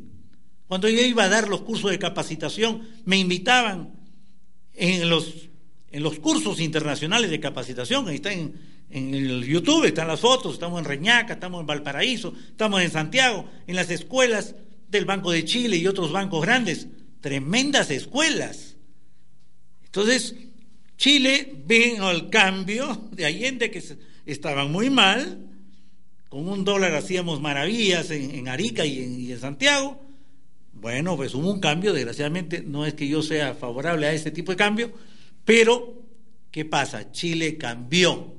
[0.67, 3.93] cuando yo iba a dar los cursos de capacitación, me invitaban
[4.73, 5.49] en los,
[5.91, 10.53] en los cursos internacionales de capacitación, ahí está en, en el YouTube, están las fotos,
[10.53, 14.55] estamos en Reñaca, estamos en Valparaíso, estamos en Santiago, en las escuelas
[14.89, 16.87] del Banco de Chile y otros bancos grandes,
[17.21, 18.75] tremendas escuelas,
[19.85, 20.35] Entonces,
[20.97, 23.83] Chile vino al cambio de Allende, que
[24.25, 25.39] estaban muy mal,
[26.29, 30.01] con un dólar hacíamos maravillas en, Arica y en, Santiago.
[30.73, 34.51] Bueno, pues hubo un cambio, desgraciadamente, no es que yo sea favorable a ese tipo
[34.51, 34.91] de cambio,
[35.45, 36.01] pero
[36.51, 37.11] ¿qué pasa?
[37.11, 38.33] Chile cambió,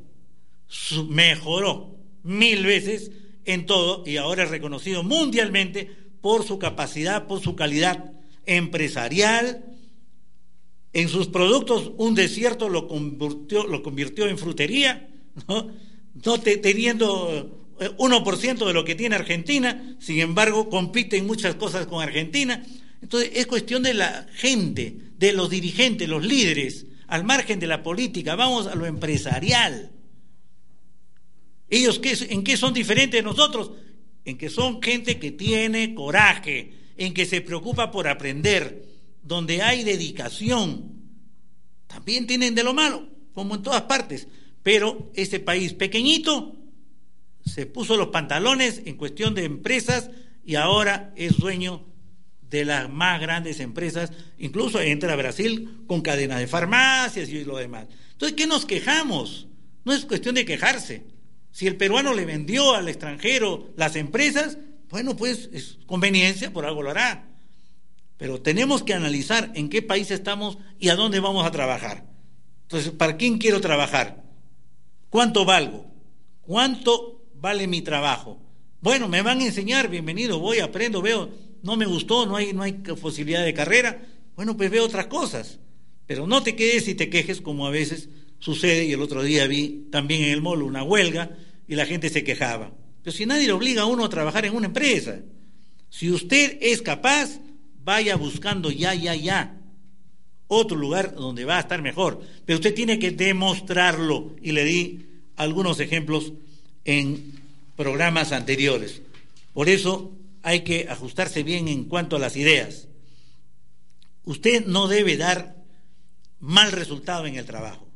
[1.08, 3.12] mejoró mil veces
[3.44, 8.12] en todo y ahora es reconocido mundialmente por su capacidad, por su calidad
[8.46, 9.64] empresarial.
[10.92, 15.08] En sus productos un desierto lo convirtió, lo convirtió en frutería,
[15.48, 15.70] ¿no?
[16.24, 22.02] no teniendo 1% de lo que tiene Argentina, sin embargo compite en muchas cosas con
[22.02, 22.64] Argentina.
[23.02, 27.82] Entonces es cuestión de la gente, de los dirigentes, los líderes, al margen de la
[27.82, 29.90] política, vamos a lo empresarial.
[31.74, 33.72] ¿Ellos en qué son diferentes de nosotros?
[34.24, 38.86] En que son gente que tiene coraje, en que se preocupa por aprender,
[39.24, 41.02] donde hay dedicación.
[41.88, 44.28] También tienen de lo malo, como en todas partes,
[44.62, 46.54] pero este país pequeñito
[47.44, 50.10] se puso los pantalones en cuestión de empresas
[50.44, 51.84] y ahora es dueño
[52.50, 57.56] de las más grandes empresas, incluso entra a Brasil con cadenas de farmacias y lo
[57.56, 57.88] demás.
[58.12, 59.48] Entonces, ¿qué nos quejamos?
[59.84, 61.13] No es cuestión de quejarse.
[61.54, 64.58] Si el peruano le vendió al extranjero las empresas,
[64.90, 67.28] bueno, pues es conveniencia, por algo lo hará.
[68.16, 72.06] Pero tenemos que analizar en qué país estamos y a dónde vamos a trabajar.
[72.62, 74.24] Entonces, ¿para quién quiero trabajar?
[75.10, 75.86] ¿Cuánto valgo?
[76.40, 78.40] ¿Cuánto vale mi trabajo.
[78.80, 81.30] Bueno, me van a enseñar, bienvenido, voy, aprendo, veo,
[81.62, 84.02] no me gustó, no hay, no hay posibilidad de carrera,
[84.34, 85.60] bueno, pues veo otras cosas.
[86.06, 88.08] Pero no te quedes y te quejes como a veces
[88.44, 91.30] sucede, y el otro día vi también en el molo una huelga
[91.66, 92.72] y la gente se quejaba.
[93.02, 95.20] Pero si nadie le obliga a uno a trabajar en una empresa,
[95.88, 97.40] si usted es capaz,
[97.82, 99.58] vaya buscando ya, ya, ya
[100.46, 102.20] otro lugar donde va a estar mejor.
[102.44, 104.36] Pero usted tiene que demostrarlo.
[104.42, 106.34] Y le di algunos ejemplos
[106.84, 107.40] en
[107.76, 109.00] programas anteriores.
[109.54, 112.88] Por eso hay que ajustarse bien en cuanto a las ideas.
[114.24, 115.56] Usted no debe dar
[116.40, 117.88] mal resultado en el trabajo.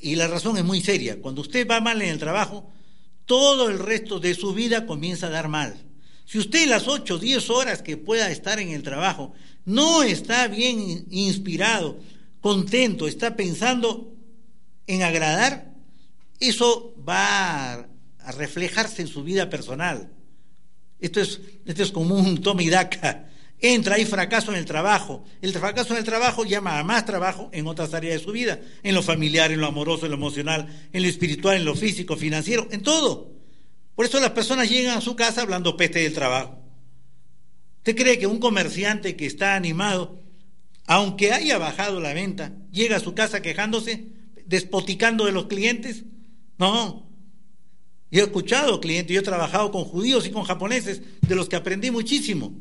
[0.00, 1.20] Y la razón es muy seria.
[1.20, 2.70] Cuando usted va mal en el trabajo,
[3.26, 5.76] todo el resto de su vida comienza a dar mal.
[6.24, 9.32] Si usted las 8 o 10 horas que pueda estar en el trabajo
[9.64, 11.98] no está bien inspirado,
[12.40, 14.14] contento, está pensando
[14.86, 15.74] en agradar,
[16.38, 17.86] eso va a,
[18.32, 20.10] reflejarse en su vida personal.
[20.98, 23.28] Esto es, esto es como un toma y daca.
[23.62, 25.22] Entra, hay fracaso en el trabajo.
[25.42, 28.58] El fracaso en el trabajo llama a más trabajo en otras áreas de su vida,
[28.82, 32.16] en lo familiar, en lo amoroso, en lo emocional, en lo espiritual, en lo físico,
[32.16, 33.32] financiero, en todo.
[33.94, 36.58] Por eso las personas llegan a su casa hablando peste del trabajo.
[37.78, 40.22] ¿Usted cree que un comerciante que está animado,
[40.86, 44.06] aunque haya bajado la venta, llega a su casa quejándose,
[44.46, 46.04] despoticando de los clientes?
[46.56, 47.10] No.
[48.10, 51.56] Yo he escuchado clientes, yo he trabajado con judíos y con japoneses, de los que
[51.56, 52.54] aprendí muchísimo.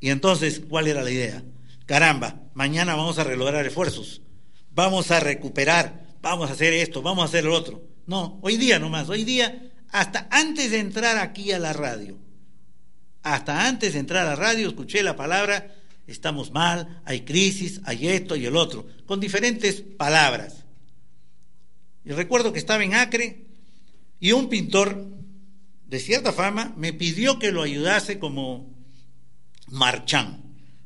[0.00, 1.42] Y entonces, ¿cuál era la idea?
[1.86, 4.22] Caramba, mañana vamos a relograr esfuerzos,
[4.70, 7.82] vamos a recuperar, vamos a hacer esto, vamos a hacer lo otro.
[8.06, 12.18] No, hoy día nomás, hoy día, hasta antes de entrar aquí a la radio,
[13.22, 15.74] hasta antes de entrar a la radio, escuché la palabra,
[16.06, 20.64] estamos mal, hay crisis, hay esto y el otro, con diferentes palabras.
[22.04, 23.46] Y recuerdo que estaba en Acre
[24.20, 25.08] y un pintor
[25.86, 28.75] de cierta fama me pidió que lo ayudase como
[29.68, 30.42] marchán.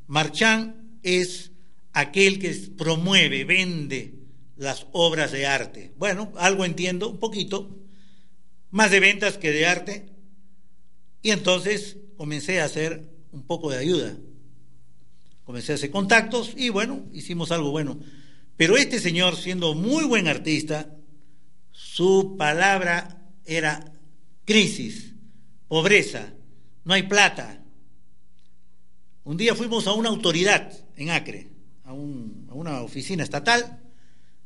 [0.07, 1.51] Marchán es
[1.93, 4.15] aquel que promueve, vende
[4.57, 5.93] las obras de arte.
[5.97, 7.77] Bueno, algo entiendo, un poquito,
[8.69, 10.09] más de ventas que de arte.
[11.21, 14.17] Y entonces comencé a hacer un poco de ayuda.
[15.43, 17.99] Comencé a hacer contactos y bueno, hicimos algo bueno.
[18.57, 20.95] Pero este señor, siendo muy buen artista,
[21.71, 23.91] su palabra era
[24.45, 25.15] crisis,
[25.67, 26.33] pobreza,
[26.83, 27.60] no hay plata.
[29.23, 31.47] Un día fuimos a una autoridad en Acre,
[31.83, 33.79] a, una oficina estatal,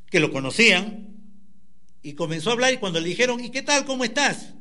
[0.09, 1.15] que lo conocían,
[2.01, 3.85] y comenzó a hablar y cuando le dijeron, ¿y qué tal?
[3.85, 4.53] ¿Cómo estás?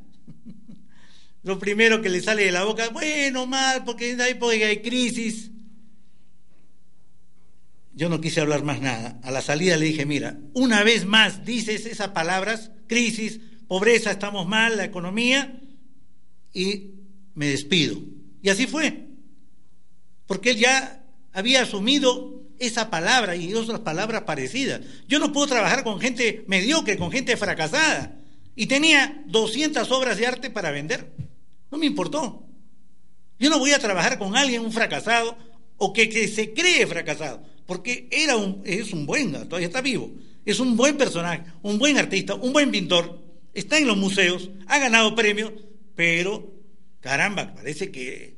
[1.43, 5.51] Lo primero que le sale de la boca, bueno, mal, porque en época hay crisis.
[7.93, 9.19] Yo no quise hablar más nada.
[9.21, 14.47] A la salida le dije, mira, una vez más dices esas palabras, crisis, pobreza, estamos
[14.47, 15.61] mal, la economía,
[16.51, 16.95] y
[17.35, 18.01] me despido.
[18.41, 19.04] Y así fue.
[20.27, 21.03] Porque él ya
[21.33, 24.81] había asumido esa palabra y otras palabras parecidas.
[25.07, 28.19] Yo no puedo trabajar con gente mediocre, con gente fracasada.
[28.55, 31.13] Y tenía 200 obras de arte para vender.
[31.71, 32.47] No me importó.
[33.37, 35.37] Yo no voy a trabajar con alguien, un fracasado,
[35.77, 40.11] o que, se cree fracasado porque era es un buen, todavía está vivo,
[40.45, 43.19] es un buen personaje, un buen artista, un buen pintor,
[43.53, 45.51] está en los museos, ha ganado premios,
[45.95, 46.53] pero
[46.99, 48.34] caramba, parece que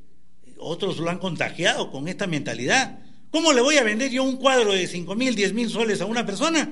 [0.59, 2.99] otros lo han contagiado con esta mentalidad.
[3.29, 6.05] ¿Cómo le voy a vender yo un cuadro de cinco mil, diez mil soles a
[6.05, 6.71] una persona?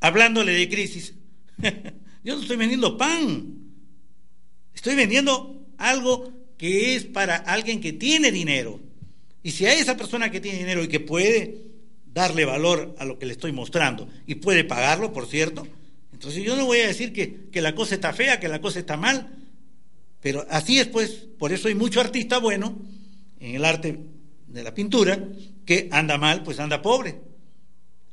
[0.00, 1.14] Hablándole de crisis.
[2.24, 3.54] yo no estoy vendiendo pan,
[4.74, 8.80] estoy vendiendo algo que es para alguien que tiene dinero.
[9.42, 11.62] Y si a esa persona que tiene dinero y que puede
[12.12, 15.66] darle valor a lo que le estoy mostrando y puede pagarlo, por cierto,
[16.12, 18.78] entonces yo no voy a decir que, que la cosa está fea, que la cosa
[18.78, 19.39] está mal,
[20.20, 22.78] pero así es pues, por eso hay mucho artista bueno
[23.38, 23.98] en el arte
[24.46, 25.28] de la pintura
[25.64, 27.20] que anda mal, pues anda pobre.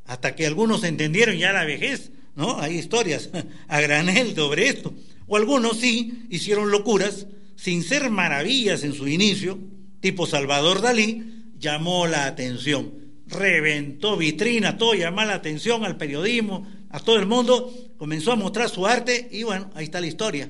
[0.05, 2.59] Hasta que algunos entendieron ya la vejez, ¿no?
[2.59, 3.29] Hay historias
[3.67, 4.93] a granel sobre esto.
[5.27, 9.59] O algunos sí hicieron locuras sin ser maravillas en su inicio,
[9.99, 12.93] tipo Salvador Dalí, llamó la atención,
[13.25, 18.69] reventó vitrina, todo llamó la atención al periodismo, a todo el mundo, comenzó a mostrar
[18.69, 20.49] su arte y bueno, ahí está la historia.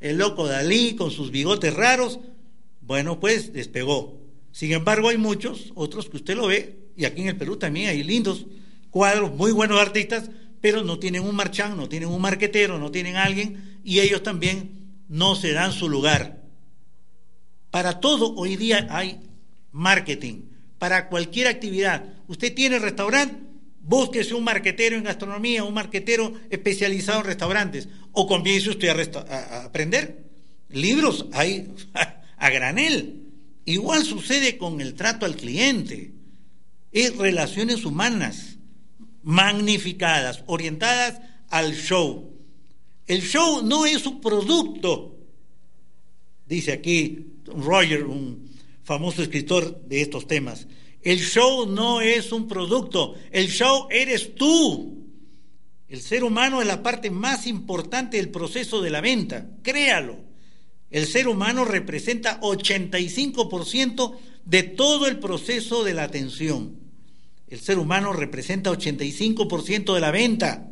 [0.00, 2.20] El loco Dalí con sus bigotes raros,
[2.80, 4.20] bueno, pues despegó.
[4.52, 7.90] Sin embargo, hay muchos, otros que usted lo ve, y aquí en el Perú también
[7.90, 8.46] hay lindos
[8.90, 10.30] cuadros, muy buenos artistas,
[10.60, 15.02] pero no tienen un marchán, no tienen un marquetero, no tienen alguien, y ellos también
[15.08, 16.42] no se dan su lugar.
[17.70, 19.20] Para todo hoy día hay
[19.72, 20.42] marketing,
[20.78, 22.04] para cualquier actividad.
[22.26, 23.36] Usted tiene restaurante,
[23.80, 27.88] búsquese un marquetero en gastronomía, un marquetero especializado en restaurantes,
[28.18, 30.26] o comience usted a, aprender.
[30.70, 31.70] Libros hay
[32.36, 33.22] a granel.
[33.64, 36.12] Igual sucede con el trato al cliente.
[36.90, 38.58] Es relaciones humanas
[39.22, 42.34] magnificadas, orientadas al show.
[43.06, 45.16] El show no es un producto,
[46.46, 48.50] dice aquí Roger, un
[48.82, 50.66] famoso escritor de estos temas.
[51.02, 54.97] El show no es un producto, el show eres tú.
[55.88, 60.18] El ser humano es la parte más importante del proceso de la venta, créalo.
[60.90, 66.76] El ser humano representa 85% de todo el proceso de la atención.
[67.46, 70.70] El ser humano representa 85% de la venta.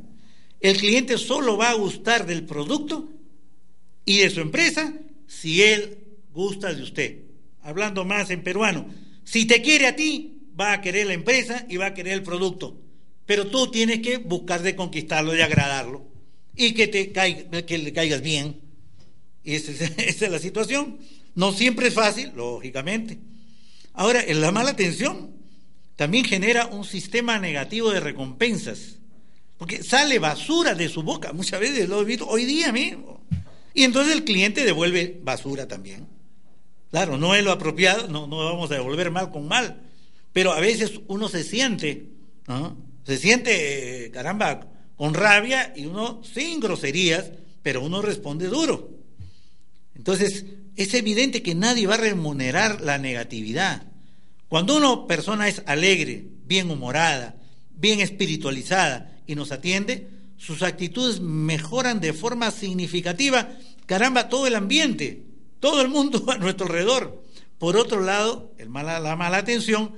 [0.61, 3.09] El cliente solo va a gustar del producto
[4.05, 4.95] y de su empresa
[5.27, 5.99] si él
[6.33, 7.23] gusta de usted.
[7.63, 8.87] Hablando más en peruano,
[9.25, 12.23] si te quiere a ti, va a querer la empresa y va a querer el
[12.23, 12.86] producto.
[13.27, 16.07] Pero tú tienes que buscar de conquistarlo, de agradarlo
[16.55, 18.61] y que, te caiga, que le caigas bien.
[19.45, 20.99] Y esa es, la situación.
[21.35, 23.19] No siempre es fácil, lógicamente.
[23.93, 25.35] Ahora, en la mala atención
[25.97, 28.97] también genera un sistema negativo de recompensas.
[29.59, 33.23] Porque sale basura de su boca, muchas veces lo he visto hoy día mismo.
[33.73, 36.07] Y entonces el cliente devuelve basura también.
[36.91, 39.83] Claro, no es lo apropiado, no, no vamos a devolver mal con mal,
[40.33, 42.07] pero a veces uno se siente,
[43.07, 47.31] se siente, caramba, con rabia y uno sin groserías,
[47.63, 48.91] pero uno responde duro.
[49.95, 50.45] Entonces,
[50.75, 53.85] es evidente que nadie va a remunerar la negatividad.
[54.49, 57.37] Cuando una persona es alegre, bien humorada,
[57.77, 65.23] bien espiritualizada y nos atiende, sus actitudes mejoran de forma significativa, caramba, todo el ambiente,
[65.61, 67.23] todo el mundo a nuestro alrededor.
[67.59, 69.95] Por otro lado, el mala, la mala atención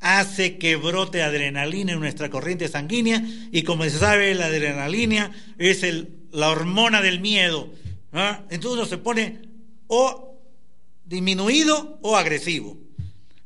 [0.00, 5.82] hace que brote adrenalina en nuestra corriente sanguínea y como se sabe, la adrenalina es
[5.82, 7.72] el, la hormona del miedo.
[8.12, 8.44] ¿ah?
[8.50, 9.40] Entonces uno se pone
[9.86, 10.40] o
[11.04, 12.78] disminuido o agresivo.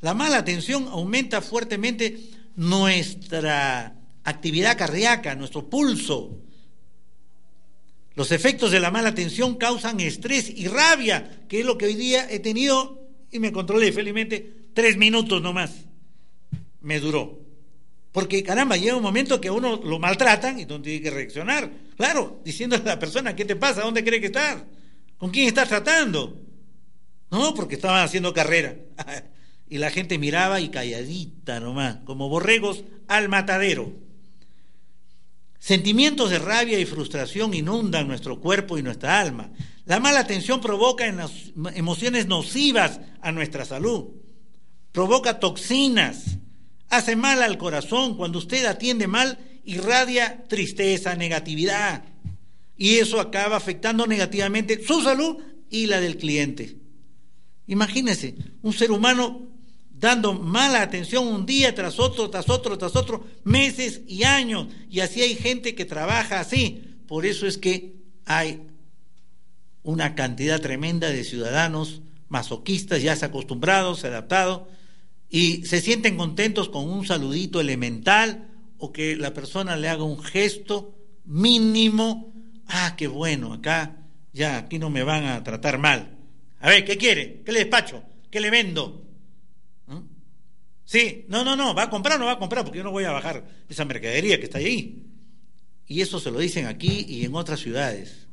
[0.01, 2.19] La mala atención aumenta fuertemente
[2.57, 3.95] nuestra
[4.25, 6.39] actividad cardíaca, nuestro pulso.
[8.15, 11.95] Los efectos de la mala atención causan estrés y rabia, que es lo que hoy
[11.95, 15.87] día he tenido y me controlé felizmente tres minutos nomás.
[16.83, 17.41] Me duró.
[18.13, 21.71] Porque caramba, llega un momento que uno lo maltratan y donde tiene que reaccionar.
[21.97, 23.83] Claro, diciéndole a la persona, ¿qué te pasa?
[23.83, 24.65] ¿Dónde cree que estás?
[25.17, 26.39] ¿Con quién estás tratando?
[27.31, 28.77] No, porque estaban haciendo carrera.
[29.69, 33.95] y la gente miraba y calladita nomás, como borregos al matadero.
[35.59, 39.53] Sentimientos de rabia y frustración inundan nuestro cuerpo y nuestra alma.
[39.87, 41.07] La mala atención provoca
[41.75, 44.09] emociones nocivas a nuestra salud.
[44.91, 46.37] Provoca toxinas.
[46.93, 48.19] Hace mal al corazón.
[48.19, 52.05] Cuando usted atiende mal, irradia tristeza, negatividad.
[52.77, 55.39] Y eso acaba afectando negativamente su salud
[55.71, 56.77] y la del cliente.
[57.67, 59.41] Imagínese, un ser humano
[59.91, 64.67] dando mala atención un día tras otro, tras otro, tras otro, meses y años.
[64.91, 66.99] Y así hay gente que trabaja así.
[67.09, 67.95] Por eso es que
[68.27, 68.61] hay
[69.83, 74.69] una cantidad tremenda de ciudadanos masoquistas, ya se acostumbrados, se adaptado,
[75.35, 80.23] y se sienten contentos con un saludito elemental o que la persona le haga un
[80.23, 82.35] gesto mínimo.
[82.67, 83.97] Ah, qué bueno, acá
[84.35, 86.19] ya, aquí no me van a tratar mal.
[86.61, 87.41] A ver, ¿qué quiere?
[87.47, 88.03] ¿Qué le despacho?
[88.31, 89.07] ¿Qué le vendo?
[89.87, 90.01] ¿Mm?
[90.85, 93.05] Sí, no, no, no, va a comprar no va a comprar, porque yo no voy
[93.05, 95.07] a bajar esa mercadería que está ahí.
[95.87, 98.27] Y eso se lo dicen aquí y en otras ciudades.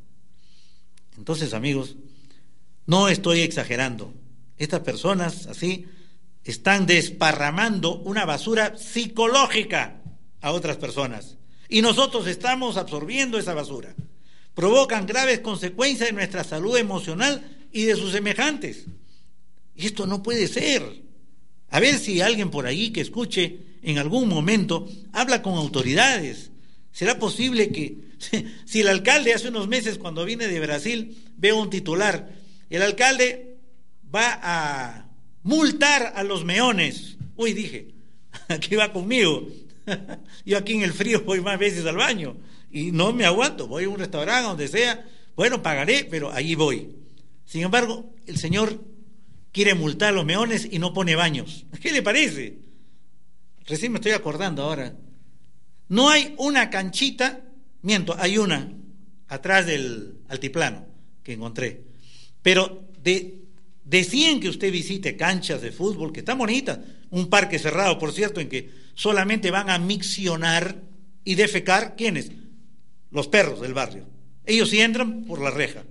[1.18, 1.96] Entonces, amigos,
[2.86, 4.14] no estoy exagerando.
[4.58, 5.86] Estas personas así
[6.50, 10.02] están desparramando una basura psicológica
[10.42, 11.38] a otras personas.
[11.68, 13.96] Y nosotros estamos absorbiendo esa basura.
[14.54, 18.86] Provocan graves consecuencias en nuestra salud emocional y de sus semejantes.
[19.76, 21.04] Y esto no puede ser.
[21.70, 26.52] A ver si alguien por ahí que escuche en algún momento habla con autoridades.
[26.92, 27.98] ¿Será posible que
[28.66, 32.30] si el alcalde hace unos meses cuando viene de Brasil veo un titular,
[32.70, 33.58] el alcalde
[34.14, 35.09] va a
[35.44, 37.18] multar a los meones?
[37.36, 37.94] Uy, dije,
[38.48, 39.48] aquí va conmigo.
[40.46, 42.36] Yo aquí en el frío voy más veces al baño
[42.72, 46.96] y no me aguanto, voy a un restaurante, donde sea, bueno, pagaré, pero allí voy.
[47.46, 48.80] Sin embargo, el señor
[49.52, 51.66] quiere multar a los meones y no pone baños.
[51.82, 52.60] ¿Qué le parece?
[53.66, 54.96] Recién me estoy acordando ahora.
[55.88, 57.42] No hay una canchita,
[57.82, 58.72] miento, hay una
[59.28, 60.86] atrás del altiplano
[61.24, 61.84] que encontré.
[62.42, 63.39] Pero de,
[63.90, 66.78] de 100 que usted visite canchas de fútbol, que están bonitas,
[67.10, 70.84] un parque cerrado, por cierto, en que solamente van a miccionar
[71.24, 72.32] y defecar, ¿quiénes?
[73.10, 74.06] Los perros del barrio.
[74.46, 75.86] Ellos sí entran por la reja,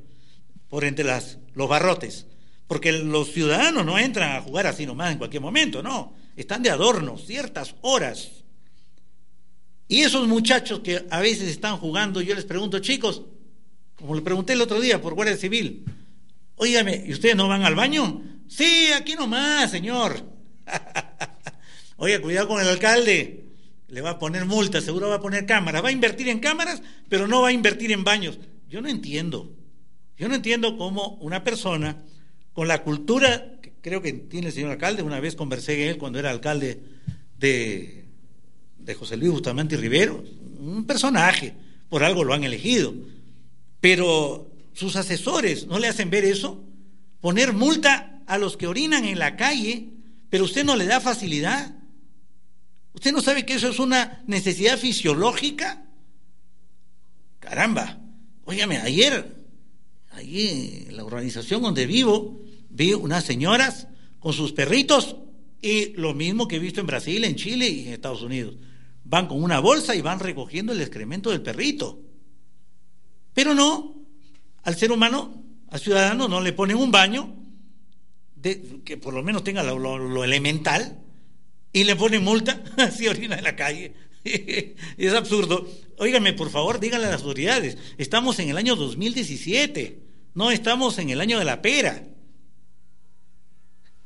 [0.69, 2.27] por entre las, los barrotes.
[2.69, 6.15] Porque los ciudadanos no entran a jugar así nomás en cualquier momento, no.
[6.37, 8.31] Están de adorno, ciertas horas.
[9.89, 13.23] Y esos muchachos que a veces están jugando, yo les pregunto, chicos,
[13.97, 15.85] como le pregunté el otro día por Guardia Civil,
[16.59, 18.23] óigame, ¿y ustedes no van al baño?
[18.49, 20.25] Sí, aquí nomás, señor.
[21.97, 23.45] Oiga, cuidado con el alcalde.
[23.89, 25.83] Le va a poner multas, seguro va a poner cámaras.
[25.83, 28.39] Va a invertir en cámaras, pero no va a invertir en baños.
[28.69, 29.55] Yo no entiendo.
[30.17, 32.03] Yo no entiendo cómo una persona
[32.53, 35.99] con la cultura que creo que tiene el señor alcalde, una vez conversé con él
[35.99, 36.81] cuando era alcalde
[37.39, 38.05] de,
[38.79, 40.25] de José Luis Bustamante Rivero,
[40.59, 41.55] un personaje,
[41.89, 42.95] por algo lo han elegido,
[43.81, 44.48] pero
[44.79, 46.65] sus asesores no le hacen ver eso,
[47.21, 49.89] poner multa a los que orinan en la calle,
[50.31, 51.75] pero usted no le da facilidad.
[52.93, 55.85] ¿Usted no sabe que eso es una necesidad fisiológica?
[57.41, 57.99] Caramba,
[58.45, 59.45] óigame, ayer,
[60.13, 63.89] allí en la organización donde vivo, vi unas señoras
[64.21, 65.17] con sus perritos
[65.61, 68.55] y lo mismo que he visto en Brasil, en Chile y en Estados Unidos.
[69.03, 72.01] Van con una bolsa y van recogiendo el excremento del perrito.
[73.35, 73.98] Pero no,
[74.63, 77.35] al ser humano, al ciudadano, no le ponen un baño
[78.37, 80.99] de, que por lo menos tenga lo, elemental
[81.73, 82.63] y le ponen multa
[82.97, 83.95] si orina en la calle.
[84.25, 85.69] es absurdo.
[85.99, 89.99] Óigame, por favor, díganle a las autoridades, estamos en el año 2017,
[90.35, 92.05] no estamos en el año de la pera.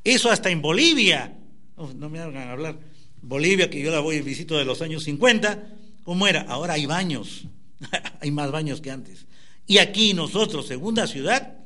[0.05, 1.39] Eso hasta en Bolivia.
[1.77, 2.79] No, me hagan hablar.
[3.21, 5.69] Bolivia, que yo la voy visito de los años 50,
[6.03, 6.43] ¿cómo era?
[6.43, 7.45] Ahora hay baños.
[8.21, 9.27] hay más baños que antes.
[9.67, 11.57] Y aquí nosotros, segunda ciudad,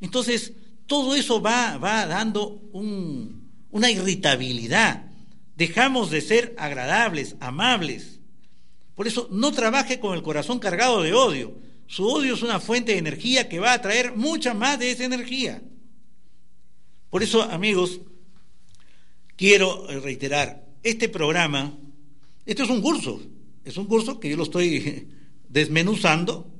[0.00, 0.52] entonces
[0.86, 5.06] todo eso va, va dando un, una irritabilidad.
[5.56, 8.20] Dejamos de ser agradables, amables.
[8.94, 11.54] Por eso no trabaje con el corazón cargado de odio.
[11.86, 15.04] Su odio es una fuente de energía que va a traer mucha más de esa
[15.04, 15.62] energía.
[17.10, 18.00] Por eso, amigos,
[19.36, 21.76] quiero reiterar, este programa,
[22.46, 23.20] esto es un curso,
[23.64, 25.08] es un curso que yo lo estoy
[25.48, 26.50] desmenuzando,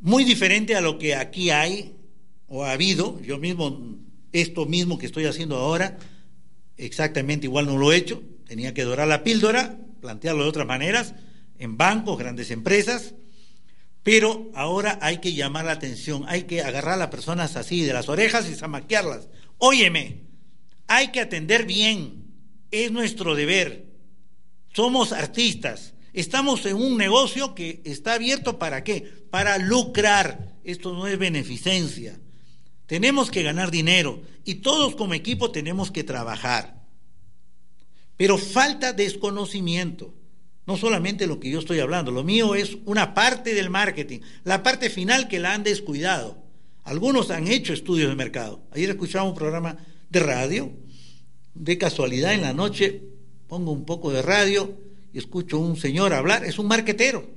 [0.00, 1.94] muy diferente a lo que aquí hay
[2.46, 3.98] o ha habido, yo mismo,
[4.32, 5.98] esto mismo que estoy haciendo ahora,
[6.76, 11.14] exactamente igual no lo he hecho, tenía que dorar la píldora, plantearlo de otras maneras,
[11.58, 13.14] en bancos, grandes empresas,
[14.02, 17.92] pero ahora hay que llamar la atención, hay que agarrar a las personas así de
[17.92, 19.28] las orejas y zamaquearlas.
[19.58, 20.22] Óyeme,
[20.86, 22.24] hay que atender bien,
[22.70, 23.86] es nuestro deber.
[24.72, 29.02] Somos artistas, estamos en un negocio que está abierto para qué?
[29.30, 30.56] Para lucrar.
[30.64, 32.18] Esto no es beneficencia.
[32.86, 36.82] Tenemos que ganar dinero y todos como equipo tenemos que trabajar.
[38.16, 40.14] Pero falta desconocimiento.
[40.66, 44.62] No solamente lo que yo estoy hablando, lo mío es una parte del marketing, la
[44.62, 46.42] parte final que la han descuidado.
[46.84, 48.62] Algunos han hecho estudios de mercado.
[48.72, 49.78] Ayer escuchaba un programa
[50.10, 50.72] de radio,
[51.54, 53.02] de casualidad en la noche
[53.48, 54.78] pongo un poco de radio
[55.12, 57.28] escucho un señor hablar, es un marquetero.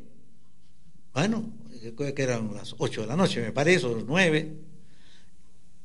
[1.13, 1.51] Bueno,
[1.95, 4.57] creo que eran las 8 de la noche, me parece, o las 9.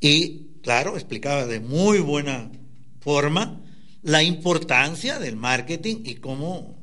[0.00, 2.50] Y claro, explicaba de muy buena
[3.00, 3.62] forma
[4.02, 6.76] la importancia del marketing y cómo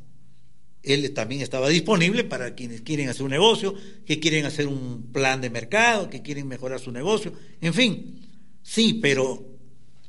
[0.82, 3.74] él también estaba disponible para quienes quieren hacer un negocio,
[4.06, 7.32] que quieren hacer un plan de mercado, que quieren mejorar su negocio,
[7.62, 8.20] en fin,
[8.62, 9.46] sí, pero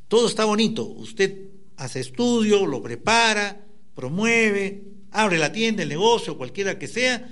[0.08, 0.84] todo está bonito.
[0.84, 3.63] Usted hace estudio, lo prepara,
[3.94, 7.30] promueve, abre la tienda, el negocio, cualquiera que sea,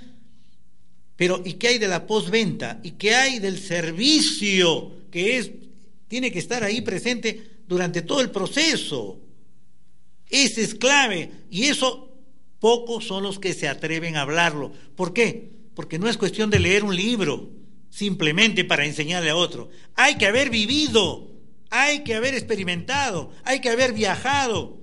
[1.15, 2.79] pero ¿y qué hay de la postventa?
[2.83, 5.51] ¿Y qué hay del servicio que es
[6.07, 9.19] tiene que estar ahí presente durante todo el proceso?
[10.29, 12.13] Ese es clave y eso
[12.63, 14.71] Pocos son los que se atreven a hablarlo.
[14.95, 15.51] ¿Por qué?
[15.75, 17.49] Porque no es cuestión de leer un libro
[17.89, 19.69] simplemente para enseñarle a otro.
[19.95, 21.29] Hay que haber vivido,
[21.69, 24.77] hay que haber experimentado, hay que haber viajado.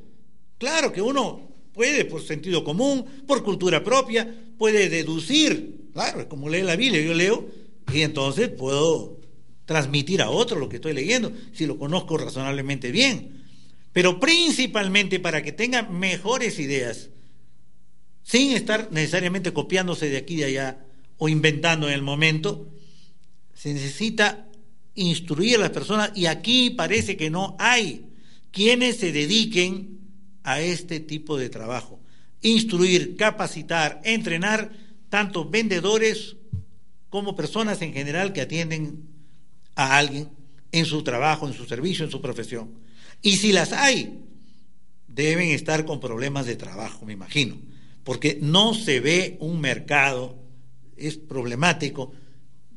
[0.59, 5.89] Claro que uno puede, por sentido común, por cultura propia, puede deducir.
[5.93, 7.49] Claro, como lee la Biblia, yo leo
[7.93, 9.21] y entonces puedo
[9.65, 13.45] transmitir a otro lo que estoy leyendo, si lo conozco razonablemente bien.
[13.93, 17.11] Pero principalmente para que tenga mejores ideas
[18.23, 20.87] sin estar necesariamente copiándose de aquí y de allá
[21.19, 22.69] o inventando en el momento,
[23.55, 24.49] se necesita
[24.95, 28.07] instruir a las personas y aquí parece que no hay
[28.51, 30.00] quienes se dediquen
[30.53, 32.01] a este tipo de trabajo.
[32.43, 34.73] Instruir, capacitar, entrenar
[35.09, 36.37] tanto vendedores
[37.09, 39.09] como personas en general que atienden
[39.75, 40.29] a alguien
[40.73, 42.71] en su trabajo, en su servicio, en su profesión.
[43.23, 44.21] Y si las hay,
[45.09, 47.57] deben estar con problemas de trabajo, me imagino
[48.05, 50.39] porque no se ve un mercado,
[50.97, 52.13] es problemático,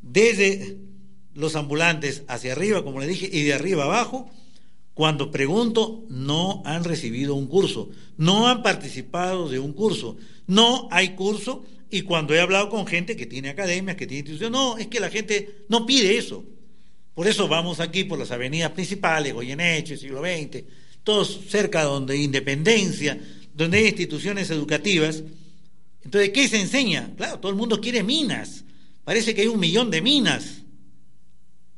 [0.01, 0.78] desde
[1.34, 4.30] los ambulantes hacia arriba, como le dije, y de arriba abajo,
[4.94, 11.16] cuando pregunto, no han recibido un curso, no han participado de un curso, no hay
[11.16, 14.88] curso, y cuando he hablado con gente que tiene academias, que tiene instituciones, no, es
[14.88, 16.44] que la gente no pide eso.
[17.14, 20.64] Por eso vamos aquí por las avenidas principales, Goyeneche, siglo XX,
[21.04, 23.20] todos cerca donde Independencia,
[23.54, 25.24] donde hay instituciones educativas.
[26.04, 27.14] Entonces, ¿qué se enseña?
[27.16, 28.64] Claro, todo el mundo quiere minas.
[29.04, 30.64] Parece que hay un millón de minas.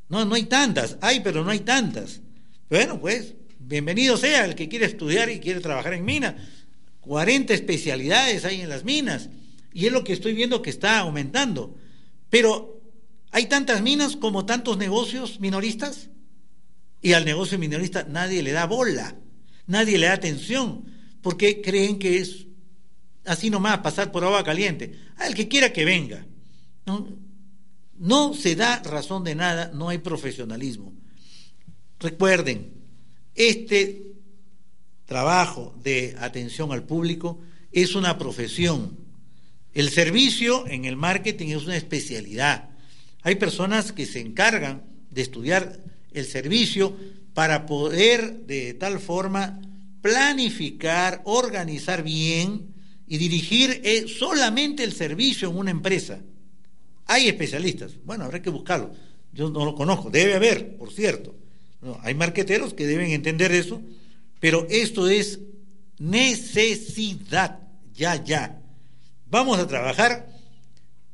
[0.08, 0.98] No, no hay tantas.
[1.02, 2.22] Hay, pero no hay tantas.
[2.70, 6.36] Bueno, pues, bienvenido sea el que quiere estudiar y quiere trabajar en minas.
[7.02, 9.30] 40 especialidades hay en las minas.
[9.72, 11.78] Y es lo que estoy viendo que está aumentando.
[12.32, 12.82] Pero,
[13.32, 16.10] ¿hay tantas minas como tantos negocios minoristas?
[17.02, 19.16] Y al negocio minorista nadie le da bola,
[19.68, 20.86] nadie le da atención
[21.22, 22.48] porque creen que es
[23.26, 25.00] así nomás pasar por agua caliente.
[25.18, 26.26] Al que quiera que venga.
[27.98, 30.94] No se da razón de nada, no hay profesionalismo.
[32.00, 32.74] Recuerden,
[33.36, 34.14] este
[35.06, 37.40] trabajo de atención al público
[37.72, 38.98] es una profesión.
[39.74, 42.70] El servicio en el marketing es una especialidad.
[43.22, 45.80] Hay personas que se encargan de estudiar
[46.14, 46.96] el servicio
[47.34, 49.60] para poder de tal forma
[50.02, 52.74] planificar, organizar bien
[53.08, 56.22] y dirigir eh, solamente el servicio en una empresa.
[57.08, 58.92] Hay especialistas, bueno, habrá que buscarlo.
[59.34, 61.36] Yo no lo conozco, debe haber, por cierto.
[62.04, 63.82] Hay marqueteros que deben entender eso,
[64.40, 65.40] pero esto es
[65.98, 67.60] necesidad,
[67.94, 68.62] ya, ya.
[69.28, 70.28] Vamos a trabajar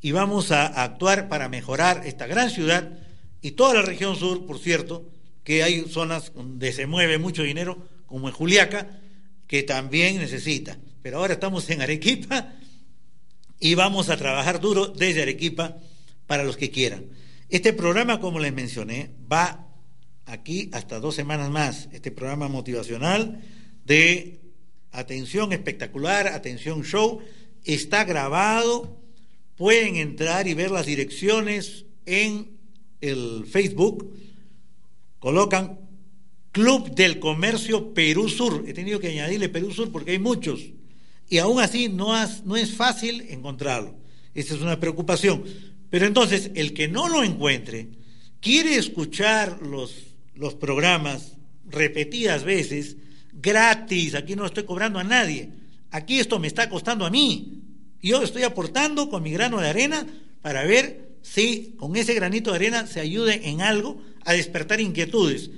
[0.02, 2.98] y vamos a actuar para mejorar esta gran ciudad
[3.42, 5.10] y toda la región sur, por cierto,
[5.44, 9.00] que hay zonas donde se mueve mucho dinero, como en Juliaca,
[9.48, 10.78] que también necesita.
[11.02, 12.54] Pero ahora estamos en Arequipa
[13.60, 15.78] y vamos a trabajar duro desde Arequipa
[16.28, 17.06] para los que quieran.
[17.50, 19.71] Este programa, como les mencioné, va
[20.32, 21.90] aquí hasta dos semanas más.
[21.92, 23.42] Este programa motivacional
[23.86, 24.40] de
[24.92, 27.20] atención espectacular, atención show,
[27.64, 28.98] está grabado.
[29.56, 32.58] Pueden entrar y ver las direcciones en
[33.02, 34.16] el Facebook.
[35.20, 35.80] Colocan
[36.52, 38.64] Club del Comercio Perú Sur.
[38.68, 40.62] He tenido que añadirle Perú Sur porque hay muchos.
[41.30, 42.16] Y aún así no,
[42.58, 43.96] es fácil encontrarlo.
[44.34, 45.44] Esa es una preocupación.
[45.90, 47.90] Pero entonces, el que no lo encuentre,
[48.40, 51.38] quiere escuchar los, los programas
[51.70, 52.98] repetidas veces,
[53.34, 55.50] gratis, aquí no estoy cobrando a nadie.
[55.92, 57.64] Aquí esto me está costando a mí.
[58.02, 60.06] Yo estoy aportando con mi grano de arena
[60.42, 65.50] para ver si con ese granito de arena se ayude en algo a despertar inquietudes,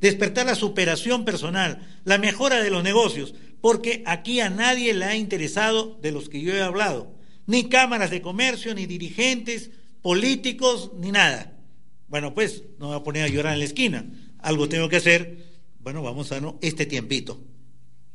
[0.00, 5.16] despertar la superación personal, la mejora de los negocios, porque aquí a nadie le ha
[5.16, 7.14] interesado de los que yo he hablado,
[7.46, 9.70] ni cámaras de comercio, ni dirigentes,
[10.02, 11.53] políticos, ni nada.
[12.14, 14.06] Bueno, pues no me voy a poner a llorar en la esquina,
[14.38, 15.36] algo tengo que hacer,
[15.80, 17.42] bueno, vamos a no, este tiempito.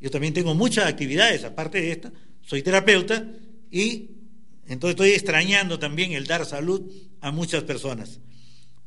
[0.00, 3.30] Yo también tengo muchas actividades, aparte de esta, soy terapeuta
[3.70, 4.12] y
[4.66, 6.90] entonces estoy extrañando también el dar salud
[7.20, 8.20] a muchas personas.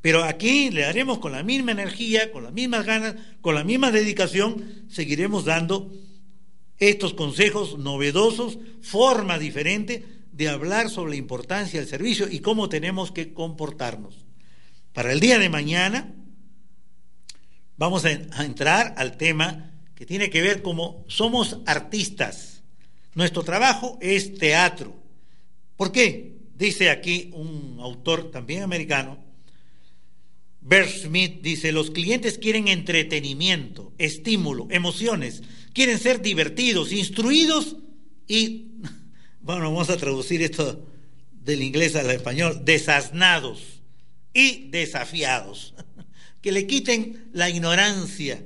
[0.02, 3.92] Pero aquí le haremos con la misma energía, con las mismas ganas, con la misma
[3.92, 5.94] dedicación, seguiremos dando
[6.80, 13.12] estos consejos novedosos, forma diferente de hablar sobre la importancia del servicio y cómo tenemos
[13.12, 14.23] que comportarnos.
[14.94, 16.14] Para el día de mañana
[17.78, 22.62] vamos a, entrar al tema que tiene que ver como somos artistas.
[23.16, 24.96] Nuestro trabajo es teatro.
[25.76, 26.38] ¿Por qué?
[26.56, 29.18] Dice aquí un autor también americano,
[30.62, 35.42] Bert Smith dice, los clientes quieren entretenimiento, estímulo, emociones,
[35.74, 37.78] quieren ser divertidos, instruidos
[38.28, 38.68] y,
[39.42, 40.88] bueno, vamos a traducir esto
[41.32, 43.73] del inglés al español, desasnados
[44.34, 45.74] y desafiados,
[46.42, 48.44] que le quiten la ignorancia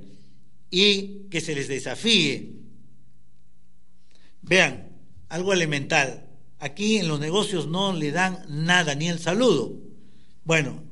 [0.69, 2.53] y que se les desafíe.
[4.41, 4.89] Vean,
[5.29, 6.27] algo elemental,
[6.59, 9.73] aquí en los negocios no le dan nada, ni el saludo.
[10.43, 10.83] Bueno,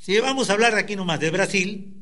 [0.00, 1.94] si vamos a hablar aquí nomás de Brasil,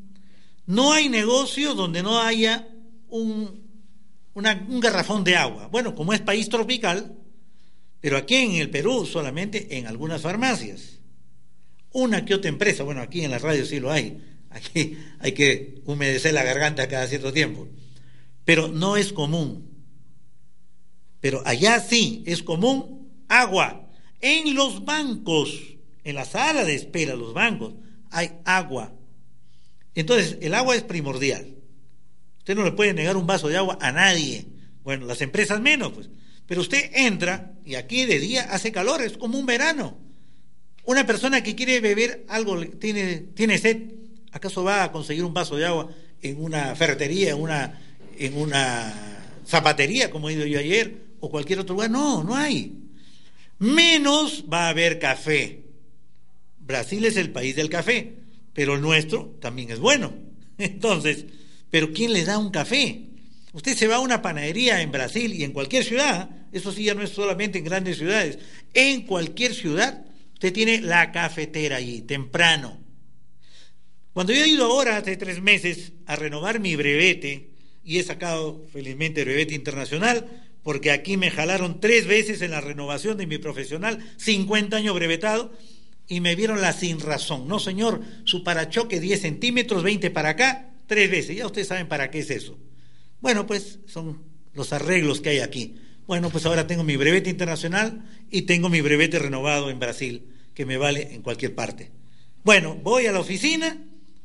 [0.67, 2.69] no hay negocio donde no haya
[3.09, 3.63] un,
[4.35, 5.69] un garrafón de agua.
[5.69, 7.17] Bueno, como es país tropical,
[8.01, 10.96] pero aquí en el Perú solamente en algunas farmacias.
[11.97, 14.21] Una que otra empresa, bueno, aquí en la radio sí lo hay.
[14.51, 17.69] Aquí hay que humedecer la garganta cada cierto tiempo.
[18.45, 19.71] Pero no es común.
[21.21, 23.89] Pero allá sí es común agua.
[24.21, 27.73] En los bancos, en la sala de espera, los bancos,
[28.11, 28.93] hay agua.
[29.95, 31.57] Entonces, el agua es primordial.
[32.41, 34.45] Usted no le puede negar un vaso de agua a nadie.
[34.85, 36.11] Bueno, las empresas menos, pues.
[36.45, 40.06] Pero usted entra y aquí de día hace calor, es como un verano.
[40.87, 43.91] Una persona que quiere beber algo, tiene, tiene sed,
[44.31, 45.91] ¿acaso va a conseguir un vaso de agua
[46.23, 47.81] en una ferretería, en una,
[48.17, 48.95] en una
[49.45, 51.91] zapatería, como he ido yo ayer, o cualquier otro lugar?
[51.91, 52.73] No, no hay.
[53.59, 55.65] Menos va a haber café.
[56.61, 58.15] Brasil es el país del café,
[58.53, 60.15] pero el nuestro también es bueno.
[60.59, 61.27] Entonces,
[61.69, 63.09] ¿pero quién le da un café?
[63.53, 66.95] Usted se va a una panadería en Brasil y en cualquier ciudad, eso sí ya
[66.95, 68.39] no es solamente en grandes ciudades,
[68.73, 70.07] en cualquier ciudad
[70.37, 72.79] usted tiene la cafetera allí, temprano.
[74.13, 78.67] Cuando yo he ido ahora, hace tres meses, a renovar mi brevete, y he sacado
[78.71, 80.29] felizmente brevete internacional,
[80.63, 85.57] porque aquí me jalaron tres veces en la renovación de mi profesional, 50 años brevetado,
[86.07, 87.49] y me vieron la sin razón.
[87.49, 91.35] No, señor, su parachoque 10 centímetros, 20 para acá, tres veces.
[91.35, 92.59] Ya ustedes saben para qué es eso.
[93.23, 94.23] Bueno, pues son
[94.53, 95.77] los arreglos que hay aquí.
[96.07, 100.65] Bueno, pues ahora tengo mi brevete internacional y tengo mi brevete renovado en Brasil, que
[100.65, 101.91] me vale en cualquier parte.
[102.45, 103.77] Bueno, voy a la oficina,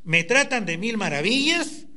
[0.03, 1.87] me tratan de mil maravillas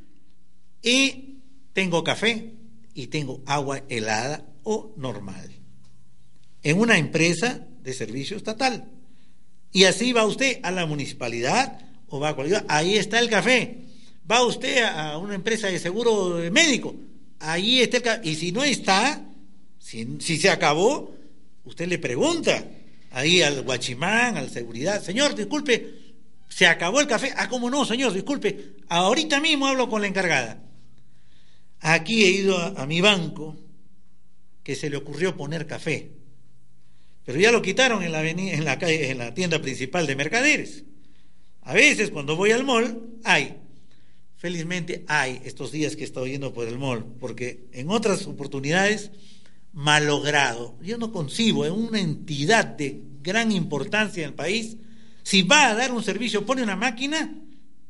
[0.82, 1.40] y
[1.74, 2.54] tengo café
[2.94, 5.50] y tengo agua helada o normal.
[6.62, 8.90] En una empresa de servicio estatal.
[9.70, 11.78] Y así va usted a la municipalidad
[12.08, 13.82] o va a cualquier ahí está el café.
[14.30, 16.94] Va usted a una empresa de seguro médico,
[17.38, 18.28] ahí está el café.
[18.30, 19.22] Y si no está,
[19.84, 21.14] si, se acabó,
[21.64, 22.64] usted le pregunta
[23.10, 25.94] ahí al guachimán, al seguridad, señor, disculpe,
[26.48, 27.32] se acabó el café.
[27.36, 28.12] Ah, ¿cómo no, señor?
[28.12, 30.62] Disculpe, ahorita mismo hablo con la encargada.
[31.80, 33.56] Aquí he ido a mi banco
[34.62, 36.10] que se le ocurrió poner café
[37.24, 40.84] pero ya lo quitaron en la, en la, calle, en la tienda principal de mercaderes.
[41.62, 43.56] A veces cuando voy al mall, hay.
[44.36, 49.10] Felizmente hay estos días que he estado yendo por el mall, porque en otras oportunidades,
[49.74, 50.76] malogrado.
[50.80, 54.76] Yo no concibo en una entidad de gran importancia en el país,
[55.22, 57.34] si va a dar un servicio, pone una máquina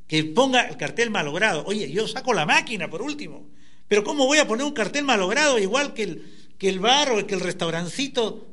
[0.07, 1.65] que ponga el cartel malogrado.
[1.67, 3.49] Oye, yo saco la máquina por último,
[3.89, 7.27] pero ¿cómo voy a poner un cartel malogrado igual que el, que el bar o
[7.27, 8.47] que el restaurancito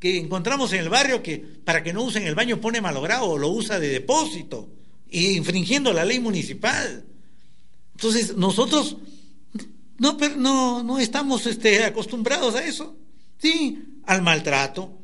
[0.00, 3.38] que encontramos en el barrio que para que no usen el baño pone malogrado o
[3.38, 4.68] lo usa de depósito,
[5.10, 7.04] infringiendo la ley municipal.
[7.94, 8.96] Entonces, nosotros
[9.98, 12.96] no, no, no estamos este, acostumbrados a eso,
[13.38, 14.98] sí, al maltrato,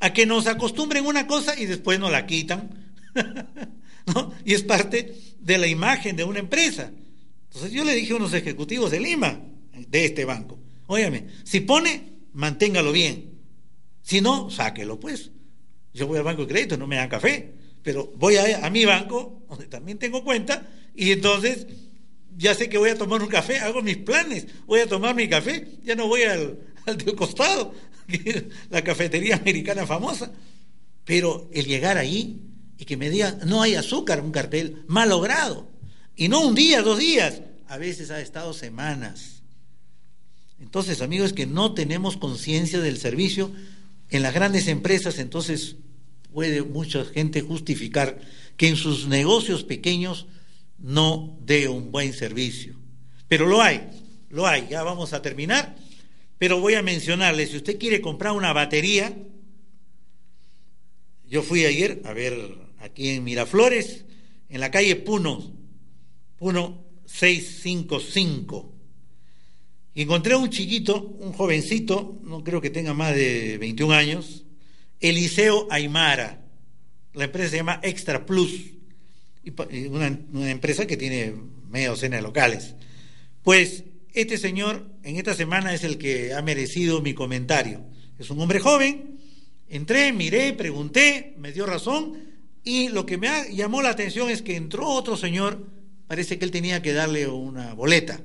[0.00, 2.92] a que nos acostumbren una cosa y después nos la quitan.
[4.06, 4.32] ¿no?
[4.44, 6.90] Y es parte de la imagen de una empresa.
[7.44, 9.40] Entonces yo le dije a unos ejecutivos de Lima,
[9.72, 13.38] de este banco, óyame, si pone, manténgalo bien.
[14.02, 15.30] Si no, sáquelo pues.
[15.92, 19.44] Yo voy al banco de crédito, no me dan café, pero voy a, mi banco,
[19.48, 21.66] donde también tengo cuenta, y entonces
[22.36, 25.28] ya sé que voy a tomar un café, hago mis planes, voy a tomar mi
[25.28, 27.74] café, ya no voy al, al costado,
[28.70, 30.32] la cafetería americana famosa.
[31.04, 32.40] Pero el llegar ahí
[32.78, 35.70] y que me diga, no hay azúcar, un cartel malogrado,
[36.16, 39.42] y no un día, dos días, a veces ha estado semanas.
[40.60, 43.52] Entonces, amigos, que no tenemos conciencia del servicio,
[44.10, 45.76] en las grandes empresas entonces
[46.32, 48.20] puede mucha gente justificar
[48.56, 50.26] que en sus negocios pequeños
[50.78, 52.76] no dé un buen servicio.
[53.28, 53.88] Pero lo hay,
[54.30, 55.76] lo hay, ya vamos a terminar,
[56.38, 59.16] pero voy a mencionarle, si usted quiere comprar una batería,
[61.26, 64.04] yo fui ayer a ver aquí en Miraflores,
[64.48, 65.52] en la calle Puno,
[66.36, 68.72] Puno 655.
[69.94, 74.44] Y encontré a un chiquito, un jovencito, no creo que tenga más de 21 años,
[75.00, 76.44] Eliseo Aymara.
[77.12, 78.73] La empresa se llama Extra Plus,
[79.90, 81.34] una, empresa que tiene
[81.68, 82.74] media docena de locales.
[83.42, 87.84] Pues este señor en esta semana es el que ha merecido mi comentario.
[88.18, 89.18] Es un hombre joven,
[89.68, 92.18] entré, miré, pregunté, me dio razón
[92.62, 95.66] y lo que me llamó la atención es que entró otro señor,
[96.06, 98.20] parece que él tenía que darle una boleta.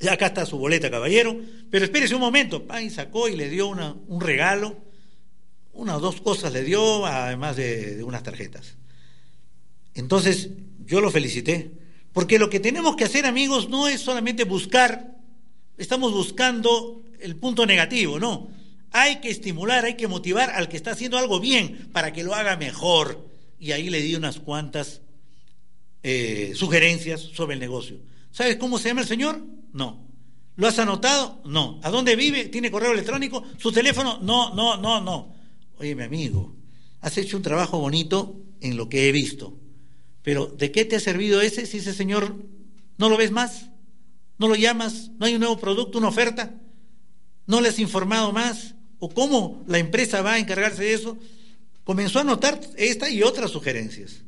[0.00, 1.38] Ya acá está su boleta, caballero,
[1.70, 4.78] pero espérese un momento, pa, y sacó y le dio una, un regalo,
[5.72, 8.78] una o dos cosas le dio, además de, de unas tarjetas.
[9.94, 10.50] Entonces,
[10.84, 11.72] yo lo felicité,
[12.12, 15.16] porque lo que tenemos que hacer, amigos, no es solamente buscar,
[15.78, 18.48] estamos buscando el punto negativo, no.
[18.92, 22.34] Hay que estimular, hay que motivar al que está haciendo algo bien para que lo
[22.34, 23.28] haga mejor.
[23.58, 25.02] Y ahí le di unas cuantas
[26.02, 27.98] eh, sugerencias sobre el negocio.
[28.32, 29.44] ¿Sabes cómo se llama el señor?
[29.72, 30.08] No.
[30.56, 31.40] ¿Lo has anotado?
[31.44, 31.78] No.
[31.82, 32.46] ¿A dónde vive?
[32.46, 33.44] ¿Tiene correo electrónico?
[33.58, 34.18] ¿Su teléfono?
[34.22, 35.34] No, no, no, no.
[35.78, 36.54] Oye, mi amigo,
[37.00, 39.56] has hecho un trabajo bonito en lo que he visto.
[40.22, 42.36] Pero ¿de qué te ha servido ese si ese señor
[42.98, 43.70] no lo ves más?
[44.38, 45.10] ¿No lo llamas?
[45.18, 46.54] ¿No hay un nuevo producto, una oferta?
[47.46, 48.74] ¿No le has informado más?
[48.98, 51.18] ¿O cómo la empresa va a encargarse de eso?
[51.84, 54.22] Comenzó a anotar esta y otras sugerencias.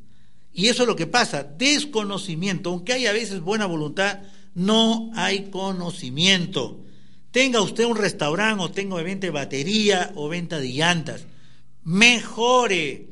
[0.52, 4.20] Y eso es lo que pasa, desconocimiento, aunque hay a veces buena voluntad,
[4.54, 6.84] no hay conocimiento.
[7.30, 11.24] Tenga usted un restaurante o tenga venta de batería o venta de llantas,
[11.84, 13.08] mejore,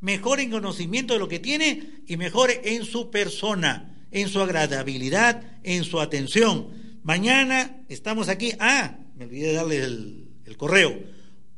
[0.00, 5.42] mejore en conocimiento de lo que tiene y mejore en su persona, en su agradabilidad,
[5.62, 6.68] en su atención.
[7.02, 10.98] Mañana estamos aquí, ah, me olvidé de darle el, el correo,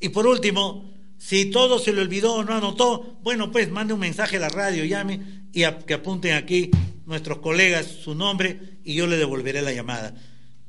[0.00, 4.00] Y por último, si todo se le olvidó o no anotó, bueno, pues mande un
[4.00, 5.20] mensaje a la radio, llame
[5.52, 6.70] y que apunten aquí
[7.06, 10.14] nuestros colegas su nombre y yo le devolveré la llamada.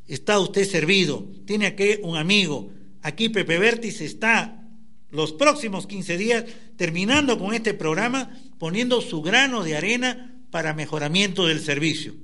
[0.08, 2.72] Está usted servido, tiene aquí un amigo.
[3.02, 4.64] Aquí Pepe Vértiz está
[5.10, 6.46] los próximos 15 días
[6.78, 12.16] terminando con este programa, poniendo su grano de arena para mejoramiento del servicio.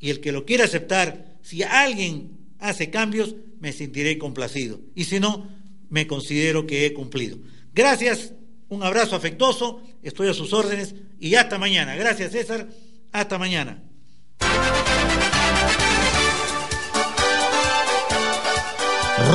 [0.00, 4.80] Y el que lo quiera aceptar, si alguien hace cambios, me sentiré complacido.
[4.94, 5.48] Y si no,
[5.90, 7.38] me considero que he cumplido.
[7.78, 8.32] Gracias,
[8.70, 11.94] un abrazo afectuoso, estoy a sus órdenes y hasta mañana.
[11.94, 12.66] Gracias César,
[13.12, 13.84] hasta mañana.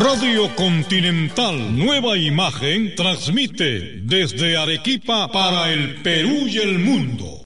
[0.02, 7.34] Radio Continental Nueva Imagen transmite desde Arequipa para el Perú y el mundo.